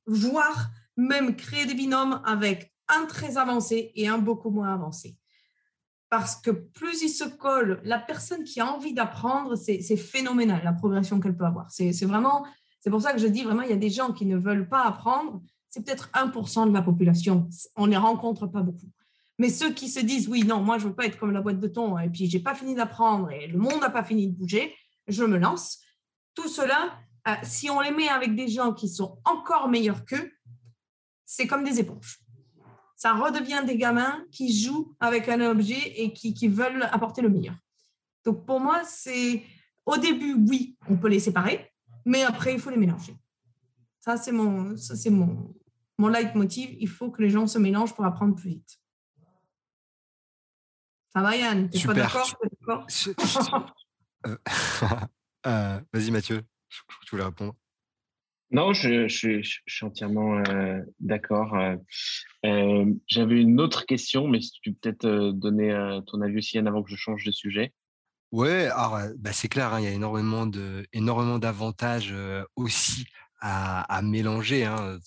[0.08, 5.20] voire même créer des binômes avec un très avancé et un beaucoup moins avancé.
[6.10, 10.74] Parce que plus ils se collent, la personne qui a envie d'apprendre, c'est phénoménal la
[10.74, 11.70] progression qu'elle peut avoir.
[11.70, 12.44] C'est vraiment,
[12.80, 14.68] c'est pour ça que je dis vraiment, il y a des gens qui ne veulent
[14.68, 15.44] pas apprendre.
[15.70, 17.48] C'est peut-être 1% de la population.
[17.76, 18.90] On ne les rencontre pas beaucoup.
[19.41, 21.41] Mais ceux qui se disent, oui, non, moi, je ne veux pas être comme la
[21.41, 24.27] boîte de thon, et puis j'ai pas fini d'apprendre, et le monde n'a pas fini
[24.27, 24.71] de bouger,
[25.08, 25.80] je me lance.
[26.36, 26.95] Tout cela,
[27.27, 30.32] euh, si on les met avec des gens qui sont encore meilleurs qu'eux,
[31.25, 32.19] c'est comme des éponges.
[32.95, 37.30] Ça redevient des gamins qui jouent avec un objet et qui, qui veulent apporter le
[37.30, 37.56] meilleur.
[38.23, 39.41] Donc pour moi, c'est
[39.88, 41.67] au début, oui, on peut les séparer,
[42.06, 43.15] mais après, il faut les mélanger.
[44.01, 44.75] Ça, c'est mon,
[45.10, 45.56] mon,
[45.97, 46.75] mon leitmotiv.
[46.80, 48.81] Il faut que les gens se mélangent pour apprendre plus vite.
[51.13, 52.34] Ça va, Yann Tu pas d'accord
[54.28, 54.38] euh,
[55.47, 56.41] euh, Vas-y, Mathieu.
[56.69, 57.56] Je, voulais répondre.
[58.52, 61.58] Non, je, je, suis entièrement euh, d'accord.
[62.43, 66.84] J'avais une autre question, mais si tu peux peut-être donner ton avis aussi, Yann, avant
[66.84, 67.74] que je change de sujet.
[68.32, 72.13] Ouais, alors bah, c'est clair, hein, il y a énormément de, énormément d'avantages
[72.56, 73.06] aussi
[73.41, 74.65] à, mélanger.
[74.65, 74.99] Hein,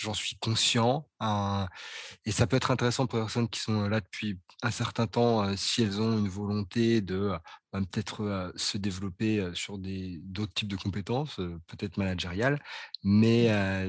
[0.00, 1.08] J'en suis conscient.
[1.20, 1.68] Hein,
[2.24, 5.56] et ça peut être intéressant pour les personnes qui sont là depuis un certain temps,
[5.56, 7.32] si elles ont une volonté de
[7.72, 12.60] bah, peut-être se développer sur d'autres types de compétences, peut-être managériales.
[13.02, 13.48] Mais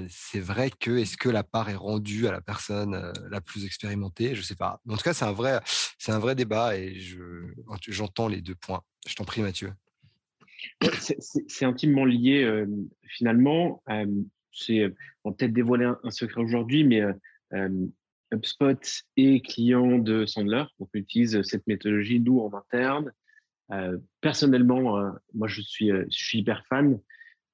[0.09, 4.35] c'est vrai que est-ce que la part est rendue à la personne la plus expérimentée?
[4.35, 4.81] Je ne sais pas.
[4.89, 5.61] En tout cas, c'est un vrai,
[5.97, 6.97] c'est un vrai débat et
[7.87, 8.81] j'entends les deux points.
[9.07, 9.73] Je t'en prie, Mathieu.
[10.81, 12.65] C'est intimement lié euh,
[13.03, 13.83] finalement.
[13.89, 14.05] Euh,
[14.51, 17.01] c'est, on peut-être dévoiler un, secret aujourd'hui, mais
[17.53, 17.87] euh,
[18.31, 18.79] HubSpot
[19.17, 23.11] est client de Sandler, donc on utilise cette méthodologie nous en interne.
[24.21, 26.99] personnellement, moi je suis hyper fan.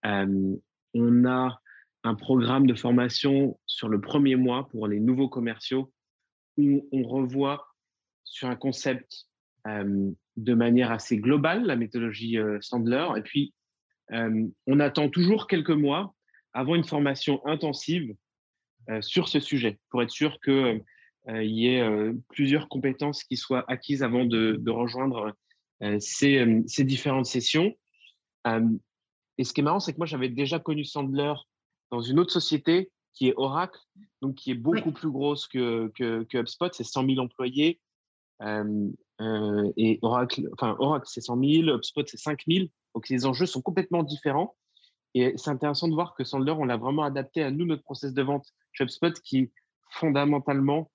[0.04, 1.60] on a
[2.04, 5.92] un programme de formation sur le premier mois pour les nouveaux commerciaux
[6.58, 7.68] où on revoit
[8.24, 9.28] sur un concept
[10.38, 13.08] de manière assez globale, la méthodologie euh, Sandler.
[13.18, 13.54] Et puis,
[14.12, 16.14] euh, on attend toujours quelques mois
[16.54, 18.16] avant une formation intensive
[18.90, 20.84] euh, sur ce sujet pour être sûr qu'il
[21.28, 25.36] y ait plusieurs compétences qui soient acquises avant de, rejoindre
[26.00, 26.46] ces,
[26.80, 27.76] différentes sessions.
[29.38, 31.34] et ce qui est marrant, c'est que moi, j'avais déjà connu Sandler
[31.92, 33.80] dans une autre société qui est Oracle,
[34.22, 37.80] donc qui est beaucoup plus grosse que, que, que HubSpot, c'est 100 000 employés.
[39.22, 42.66] Euh, et Oracle, enfin, Oracle, c'est 100 000, HubSpot, c'est 5 000.
[42.96, 44.56] Donc, les enjeux sont complètement différents.
[45.14, 48.14] Et c'est intéressant de voir que Sandler, on l'a vraiment adapté à nous, notre process
[48.14, 49.52] de vente chez HubSpot, qui est
[49.92, 50.90] fondamentalement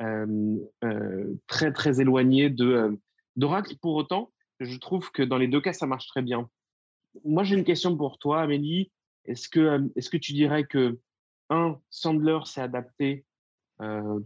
[0.00, 3.76] euh, euh, très, très éloigné d'Oracle.
[3.80, 6.48] Pour autant, je trouve que dans les deux cas, ça marche très bien.
[7.24, 8.90] Moi, j'ai une question pour toi, Amélie.
[9.26, 10.98] Est-ce que, est-ce que tu dirais que,
[11.50, 13.24] un, Sandler s'est adapté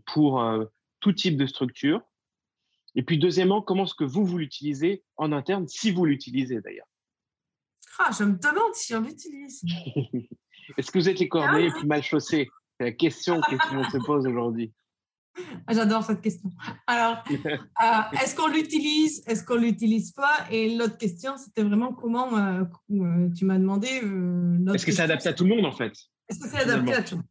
[0.06, 0.44] pour
[1.00, 2.00] tout type de structure?
[2.94, 6.86] Et puis, deuxièmement, comment est-ce que vous, vous l'utilisez en interne, si vous l'utilisez d'ailleurs?
[7.98, 9.62] Ah, Je me demande si on l'utilise.
[10.78, 13.74] est-ce que vous êtes les coordonnées les plus mal chaussés C'est la question que tout
[13.74, 14.72] le monde se pose aujourd'hui.
[15.66, 16.50] Ah, j'adore cette question.
[16.86, 20.46] Alors, euh, est-ce qu'on l'utilise Est-ce qu'on ne l'utilise pas?
[20.50, 23.88] Et l'autre question, c'était vraiment comment euh, euh, tu m'as demandé.
[24.74, 25.94] est-ce que c'est adapté à tout le monde en fait
[26.28, 27.26] Est-ce que c'est adapté à tout le monde?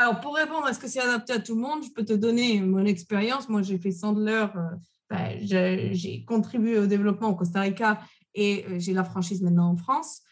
[0.00, 2.14] Alors, pour répondre à ce que c'est adapté à tout le monde, je peux te
[2.14, 3.50] donner mon expérience.
[3.50, 4.76] Moi, j'ai fait Sandler, euh,
[5.10, 5.38] ben,
[5.92, 8.00] j'ai contribué au développement au Costa Rica
[8.34, 10.22] et euh, j'ai la franchise maintenant en France.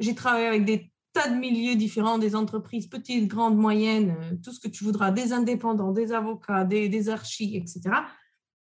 [0.00, 4.52] J'ai travaillé avec des tas de milieux différents, des entreprises petites, grandes, moyennes, euh, tout
[4.52, 7.80] ce que tu voudras, des indépendants, des avocats, des, archis, etc.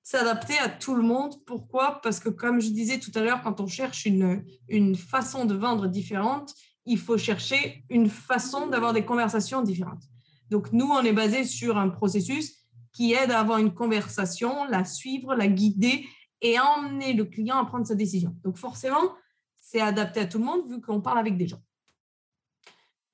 [0.03, 1.43] C'est adapté à tout le monde.
[1.47, 1.99] Pourquoi?
[2.03, 5.55] Parce que, comme je disais tout à l'heure, quand on cherche une, une façon de
[5.55, 6.55] vendre différente,
[6.85, 10.10] il faut chercher une façon d'avoir des conversations différentes.
[10.51, 14.85] Donc, nous, on est basé sur un processus qui aide à avoir une conversation, la
[14.85, 16.05] suivre, la guider
[16.43, 18.37] et emmener le client à prendre sa décision.
[18.43, 19.15] Donc, forcément,
[19.61, 21.63] c'est adapté à tout le monde vu qu'on parle avec des gens.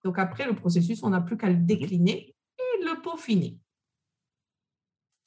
[0.03, 3.59] Donc, après le processus, on n'a plus qu'à le décliner et le peaufiner.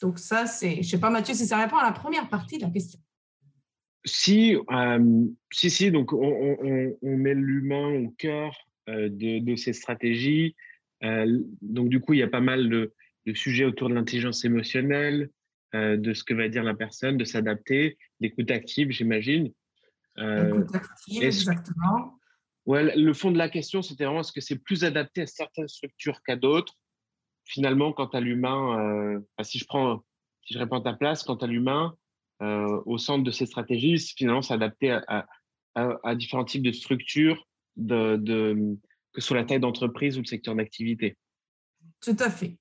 [0.02, 2.58] Donc, ça, c'est, je ne sais pas, Mathieu, si ça répond à la première partie
[2.58, 3.00] de la question.
[4.06, 8.56] Si, euh, si, si, donc on, met l'humain au cœur
[8.88, 10.56] euh, de, ces stratégies.
[11.04, 12.94] Euh, donc, du coup, il y a pas mal de,
[13.36, 15.30] sujets autour de l'intelligence émotionnelle,
[15.74, 19.54] de ce que va dire la personne, de s'adapter, l'écoute active, j'imagine.
[20.18, 22.18] L'écoute active, exactement.
[22.66, 25.68] Ouais, le fond de la question, c'était vraiment est-ce que c'est plus adapté à certaines
[25.68, 26.74] structures qu'à d'autres?
[27.46, 30.04] Finalement, quant à l'humain, si je prends,
[30.44, 31.96] si je réponds à ta place, quant à l'humain,
[32.42, 35.28] euh, au centre de ces stratégies, finalement s'adapter à,
[35.76, 37.46] à, différents types de structures,
[37.76, 38.78] de, de,
[39.20, 41.18] que soit la taille d'entreprise ou le secteur d'activité.
[42.02, 42.58] Tout à fait.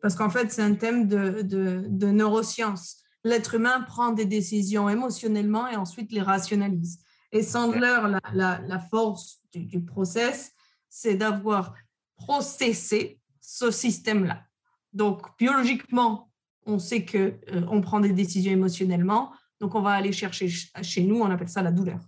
[0.00, 3.02] Parce qu'en fait, c'est un thème de, de, de neurosciences.
[3.24, 6.98] L'être humain prend des décisions émotionnellement et ensuite les rationalise.
[7.30, 10.52] Et Sandler, la, la, la force du, du process,
[10.88, 11.74] c'est d'avoir
[12.16, 14.44] processé ce système-là.
[14.92, 16.30] Donc, biologiquement,
[16.66, 21.02] on sait qu'on euh, on prend des décisions émotionnellement, donc on va aller chercher chez
[21.02, 22.00] nous, on appelle ça la douleur.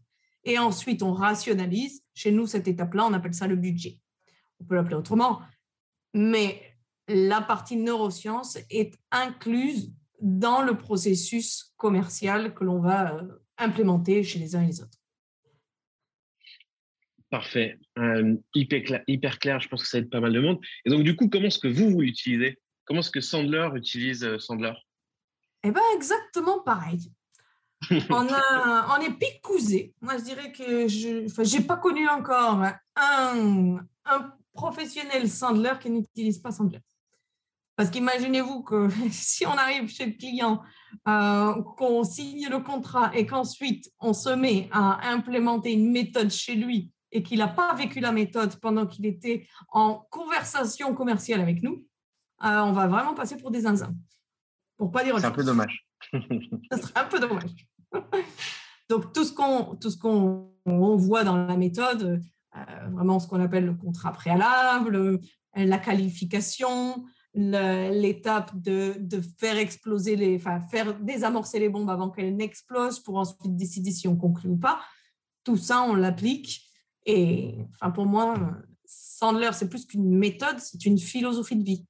[0.44, 2.02] Et ensuite, on rationalise.
[2.14, 3.98] Chez nous, cette étape-là, on appelle ça le budget.
[4.60, 5.40] On peut l'appeler autrement.
[6.12, 6.60] Mais
[7.08, 13.28] la partie neurosciences est incluse dans le processus commercial que l'on va euh,
[13.58, 14.98] implémenter chez les uns et les autres.
[17.30, 17.78] Parfait.
[17.98, 20.60] Euh, hyper, clair, hyper, clair, je pense que ça aide pas mal de monde.
[20.84, 22.58] Et donc, du coup, comment est-ce que vous, vous l'utilisez?
[22.84, 24.74] Comment est-ce que Sandler utilise euh, Sandler?
[25.64, 27.10] Eh bien, exactement pareil.
[28.10, 29.94] On, a, on est picousé.
[30.00, 32.62] Moi, je dirais que je n'ai pas connu encore
[32.96, 36.80] un, un professionnel Sandler qui n'utilise pas Sandler.
[37.76, 40.62] Parce qu'imaginez-vous que si on arrive chez le client,
[41.08, 46.54] euh, qu'on signe le contrat et qu'ensuite on se met à implémenter une méthode chez
[46.54, 51.62] lui et qu'il n'a pas vécu la méthode pendant qu'il était en conversation commerciale avec
[51.62, 51.84] nous,
[52.44, 53.94] euh, on va vraiment passer pour des zinzins.
[54.76, 55.86] Pour pas dire C'est un peu dommage.
[56.70, 57.50] Ça serait un peu dommage.
[58.90, 62.22] Donc tout ce qu'on tout ce qu'on voit dans la méthode,
[62.56, 65.20] euh, vraiment ce qu'on appelle le contrat préalable,
[65.56, 72.36] la qualification, l'étape de, de, faire exploser les, enfin faire désamorcer les bombes avant qu'elles
[72.36, 74.80] n'explosent pour ensuite décider si on conclut ou pas.
[75.44, 76.64] Tout ça, on l'applique
[77.06, 78.34] et enfin, pour moi,
[78.84, 81.86] Sandler, c'est plus qu'une méthode, c'est une philosophie de vie.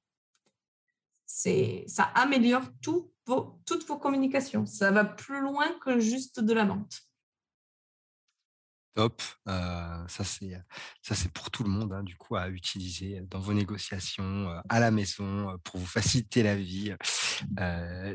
[1.25, 4.65] Ça améliore tout toutes vos communications.
[4.65, 7.05] Ça va plus loin que juste de la vente.
[8.95, 9.21] Top.
[9.49, 10.57] Euh, ça, c'est,
[11.01, 14.59] ça, c'est pour tout le monde, hein, du coup, à utiliser dans vos négociations, euh,
[14.69, 16.95] à la maison, euh, pour vous faciliter la vie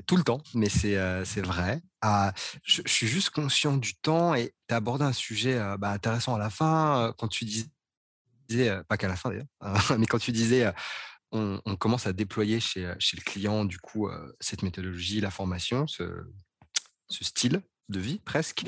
[0.07, 0.41] tout le temps.
[0.55, 0.97] Mais c'est,
[1.27, 1.83] c'est vrai.
[2.01, 2.33] Ah,
[2.65, 6.39] je, suis juste conscient du temps et tu as abordé un sujet bah, intéressant à
[6.39, 9.47] la fin quand tu disais, pas qu'à la fin d'ailleurs,
[9.99, 10.73] mais quand tu disais
[11.33, 14.09] on, commence à déployer chez, chez le client, du coup,
[14.41, 16.05] cette méthodologie, la formation, ce,
[17.09, 18.63] style de vie presque.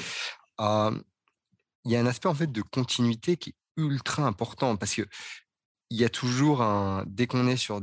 [0.59, 5.03] Il y a un aspect en fait de continuité qui est ultra important parce que
[5.91, 7.83] il y a toujours un dès qu'on est sur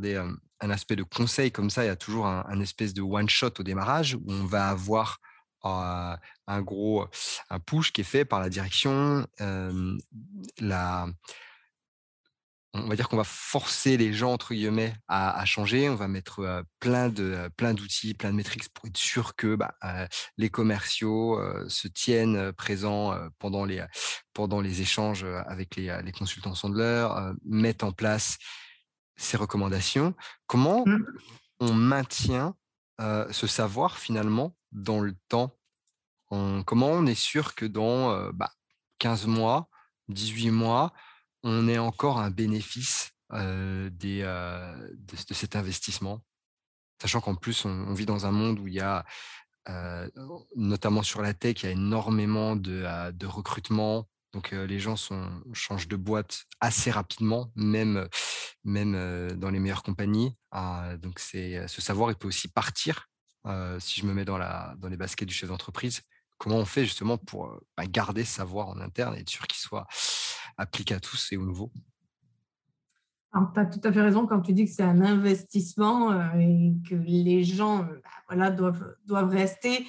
[0.62, 3.52] un aspect de conseil comme ça, il y a toujours un, espèce de one shot
[3.60, 5.20] au démarrage où on va avoir
[5.64, 7.08] un gros
[7.50, 9.28] un push qui est fait par la direction,
[10.60, 11.08] la
[12.74, 15.90] on va dire qu'on va forcer les gens entre guillemets à, changer.
[15.90, 19.74] On va mettre plein de plein d'outils, plein de métriques pour être sûr que bah,
[20.38, 23.84] les commerciaux se tiennent présents pendant les
[24.34, 27.08] pendant les échanges avec les, les consultants Sandler,
[27.44, 28.38] mettent en place
[29.16, 30.16] ces recommandations.
[30.48, 31.06] Comment mmh.
[31.62, 32.56] on maintient
[33.00, 35.58] ce savoir finalement dans le temps?
[36.30, 38.32] Comment on est sûr que dans
[39.00, 39.70] 15 bah, mois,
[40.10, 40.94] 18 mois,
[41.44, 43.92] on est encore un bénéfice de,
[45.32, 46.22] cet investissement,
[47.02, 49.06] sachant qu'en plus, on, vit dans un monde où il y a,
[50.56, 54.08] notamment sur la tech, il y a énormément de, recrutement.
[54.34, 54.96] Donc les gens
[55.54, 58.08] changent de boîte assez rapidement, même,
[58.64, 60.36] même dans les meilleures compagnies.
[60.52, 63.08] Ah, donc c'est, ce savoir, il peut aussi partir.
[63.80, 64.38] si je me mets dans
[64.90, 66.02] les baskets du chef d'entreprise,
[66.40, 69.60] comment on fait justement pour bah, garder ce savoir en interne et être sûr qu'il
[69.60, 69.86] soit
[70.60, 71.72] appliqué à tous et aux nouveaux
[73.54, 76.74] tu as tout à fait raison quand tu dis que c'est un investissement euh, et
[76.90, 79.86] que les gens euh, bah, voilà, doivent, doivent rester.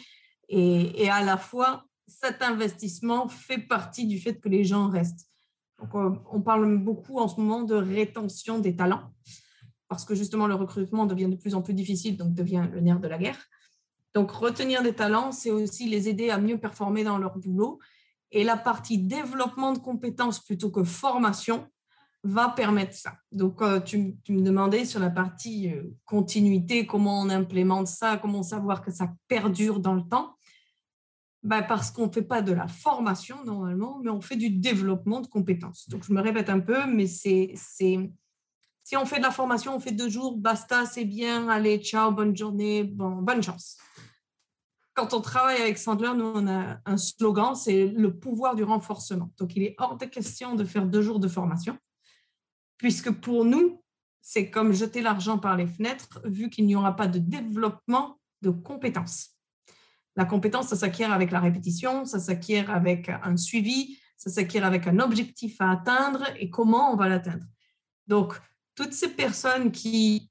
[0.48, 5.26] Et, à la fois, cet investissement fait partie du fait que les gens restent.
[5.78, 9.10] Donc, on parle beaucoup en ce moment de rétention des talents
[9.90, 13.00] parce que justement, le recrutement devient de plus en plus difficile, donc devient le nerf
[13.00, 13.38] de la guerre.
[14.14, 17.80] Donc, retenir des talents, c'est aussi les aider à mieux performer dans leur boulot.
[18.32, 21.68] Et la partie développement de compétences plutôt que formation
[22.22, 23.14] va permettre ça.
[23.32, 28.42] Donc, euh, tu, me demandais sur la partie euh, continuité, comment on implémente ça, comment
[28.42, 30.36] savoir que ça perdure dans le temps.
[31.42, 35.20] Ben, parce qu'on ne fait pas de la formation normalement, mais on fait du développement
[35.20, 35.88] de compétences.
[35.88, 37.54] Donc, je me répète un peu, mais c'est
[38.90, 42.10] si on fait de la formation, on fait deux jours, basta, c'est bien, allez, ciao,
[42.10, 43.78] bonne journée, bon, bonne chance.
[45.00, 49.30] Quand on travaille avec Sandler, nous, on a un slogan, c'est le pouvoir du renforcement.
[49.38, 51.78] Donc, il est hors de question de faire deux jours de formation,
[52.76, 53.82] puisque pour nous,
[54.20, 58.50] c'est comme jeter l'argent par les fenêtres, vu qu'il n'y aura pas de développement de
[58.50, 59.30] compétences.
[60.16, 64.86] La compétence, ça s'acquiert avec la répétition, ça s'acquiert avec un suivi, ça s'acquiert avec
[64.86, 67.46] un objectif à atteindre et comment on va l'atteindre.
[68.06, 68.34] Donc,
[68.74, 70.29] toutes ces personnes qui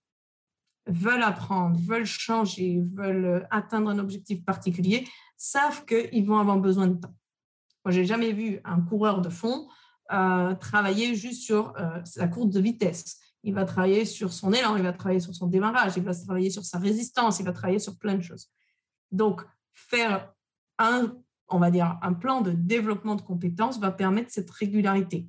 [0.90, 6.96] veulent apprendre, veulent changer, veulent atteindre un objectif particulier, savent qu'ils vont avoir besoin de
[6.96, 7.14] temps.
[7.86, 9.68] Moi, j'ai jamais vu un coureur de fond
[10.12, 13.18] euh, travailler juste sur euh, sa courbe de vitesse.
[13.44, 16.50] Il va travailler sur son élan, il va travailler sur son démarrage, il va travailler
[16.50, 18.50] sur sa résistance, il va travailler sur plein de choses.
[19.12, 20.34] Donc, faire
[20.78, 21.16] un
[21.50, 25.28] on va dire, un plan de développement de compétences va permettre cette régularité.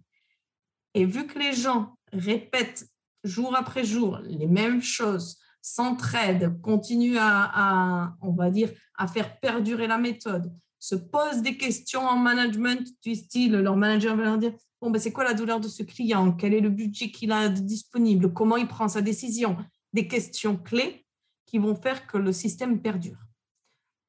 [0.95, 2.87] Et vu que les gens répètent
[3.25, 9.87] jour après jour les mêmes choses, s'entraident, continuent à, on va dire, à faire perdurer
[9.87, 14.53] la méthode, se posent des questions en management du style, leur manager va leur dire,
[14.81, 16.33] bon, ben, c'est quoi la douleur de ce client?
[16.33, 18.33] Quel est le budget qu'il a disponible?
[18.33, 19.57] Comment il prend sa décision
[19.93, 21.05] Des questions clés
[21.47, 23.19] qui vont faire que le système perdure.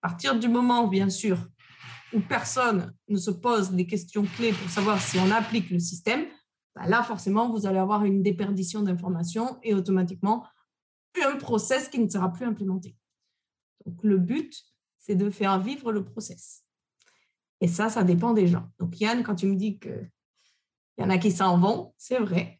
[0.02, 1.38] À partir du moment, bien sûr,
[2.14, 6.26] où personne ne se pose des questions clés pour savoir si on applique le système,
[6.76, 10.46] ben là, forcément, vous allez avoir une déperdition d'informations et automatiquement
[11.24, 12.96] un process qui ne sera plus implémenté.
[13.86, 14.64] Donc, le but,
[15.00, 16.64] c'est de faire vivre le process.
[17.60, 18.70] Et ça, ça dépend des gens.
[18.80, 20.10] Donc, Yann, quand tu me dis qu'il
[20.98, 22.60] y en a qui s'en vont, c'est vrai.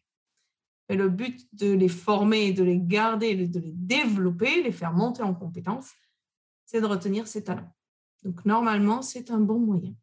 [0.88, 5.22] Mais le but de les former, de les garder, de les développer, les faire monter
[5.22, 5.92] en compétences,
[6.64, 7.72] c'est de retenir ces talents.
[8.22, 9.94] Donc, normalement, c'est un bon moyen.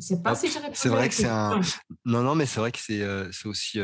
[0.00, 1.60] C'est pas si C'est vrai que c'est un.
[2.04, 3.78] Non, non, mais c'est vrai que c'est aussi,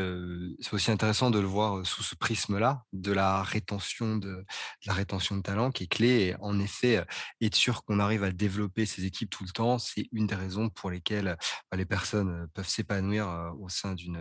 [0.59, 4.43] c'est aussi intéressant de le voir sous ce prisme-là, de la rétention de,
[4.85, 6.07] la rétention de talent qui est clé.
[6.07, 7.05] Et en effet,
[7.41, 10.69] être sûr qu'on arrive à développer ces équipes tout le temps, c'est une des raisons
[10.69, 11.37] pour lesquelles
[11.71, 14.19] bah, les personnes peuvent s'épanouir au sein d'une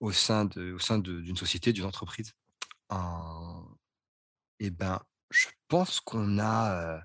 [0.00, 2.32] au sein de, au sein d'une société, d'une entreprise.
[4.60, 5.00] et ben,
[5.30, 7.00] je pense qu'on a,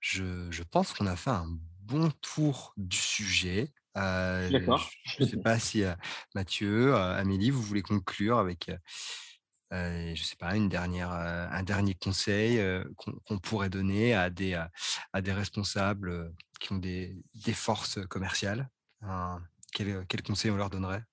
[0.00, 3.72] je, je pense qu'on a fait un bon tour du sujet.
[3.96, 4.90] Euh, D'accord.
[5.04, 5.82] Je ne sais pas si
[6.34, 8.70] Mathieu, Amélie, vous voulez conclure avec,
[9.70, 12.60] je sais pas, une dernière, un dernier conseil
[12.96, 14.54] qu'on pourrait donner à des,
[15.12, 18.68] à des responsables qui ont des, des forces commerciales?
[19.72, 21.04] quel, quel conseil on leur donnerait?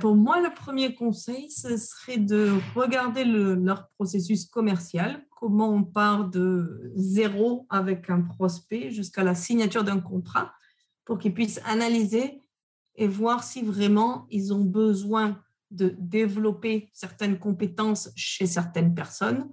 [0.00, 6.28] Pour moi, le premier conseil, ce serait de regarder leur processus commercial, comment on part
[6.28, 10.52] de zéro avec un prospect jusqu'à la signature d'un contrat,
[11.04, 12.42] pour qu'ils puissent analyser
[12.96, 19.48] et voir si vraiment ils ont besoin de développer certaines compétences chez certaines personnes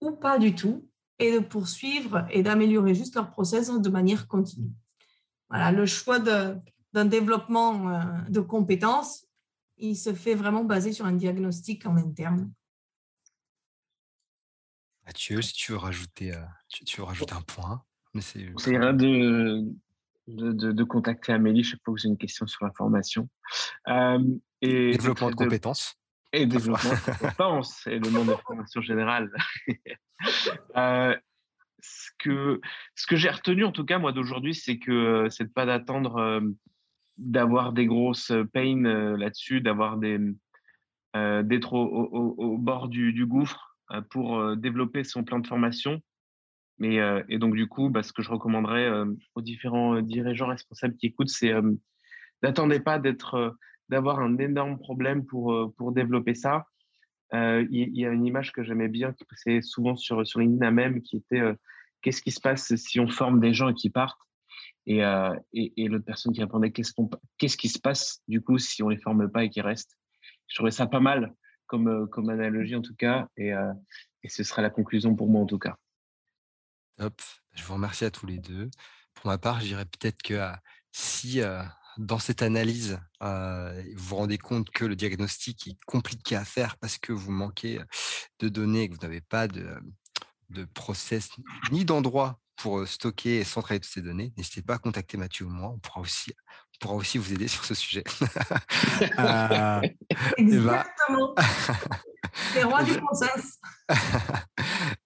[0.00, 0.88] ou pas du tout,
[1.18, 4.70] et de poursuivre et d'améliorer juste leur process de manière continue.
[5.50, 9.26] Voilà, le choix d'un développement euh, de compétences,
[9.78, 12.52] il se fait vraiment basé sur un diagnostic en interne.
[15.08, 17.82] Mathieu, si tu veux rajouter, euh, tu, veux rajouter un point.
[18.12, 19.64] Mais c'est de,
[20.26, 23.26] de, de, contacter Amélie chaque fois que j'ai une question sur la formation.
[23.88, 24.22] Euh,
[24.60, 25.94] et développement de, compétences.
[26.34, 29.30] Et développement de compétences et le monde de formation générale.
[30.76, 31.16] Euh,
[31.78, 32.60] ce que,
[32.96, 36.42] ce que j'ai retenu, en tout cas, moi, d'aujourd'hui, c'est que c'est de pas d'attendre
[37.18, 40.18] d'avoir des grosses peines là-dessus, d'avoir des
[41.14, 43.67] d'être au, bord du, gouffre
[44.10, 46.00] pour développer son plan de formation.
[46.80, 48.90] Et, et donc, du coup, bah, ce que je recommanderais
[49.34, 51.52] aux différents dirigeants responsables qui écoutent, c'est
[52.42, 53.00] n'attendez pas
[53.88, 56.66] d'avoir un énorme problème pour, pour développer ça.
[57.32, 61.02] Il y, a une image que j'aimais bien, qui passait souvent sur, sur LinkedIn même,
[61.02, 61.42] qui était
[62.02, 64.20] qu'est-ce qui se passe si on forme des gens et qui partent?
[64.88, 68.88] Euh, et, et, l'autre personne qui répondait qu'est-ce, qui se passe du coup si on
[68.88, 69.98] les forme pas et qu'ils restent?
[70.46, 71.34] Je trouvais ça pas mal
[71.68, 73.72] comme, euh, comme analogie en tout cas, et, euh,
[74.24, 75.76] et, ce sera la conclusion pour moi en tout cas.
[76.96, 77.22] Top,
[77.54, 78.68] je vous remercie à tous les deux.
[79.14, 80.40] Pour ma part, je dirais peut-être que
[80.90, 81.40] si
[81.96, 83.28] dans cette analyse, vous
[83.94, 87.80] vous rendez compte que le diagnostic est compliqué à faire parce que vous manquez
[88.40, 89.80] de données, que vous n'avez pas de,
[90.50, 91.30] de process
[91.70, 95.50] ni d'endroit pour stocker et centraliser toutes ces données, n'hésitez pas à contacter Mathieu ou
[95.50, 95.70] moi.
[95.70, 96.32] On pourra aussi,
[96.78, 98.04] pourra aussi vous aider sur ce sujet.
[99.18, 99.80] euh,
[100.36, 101.34] Exactement.
[102.52, 103.58] C'est roi du process.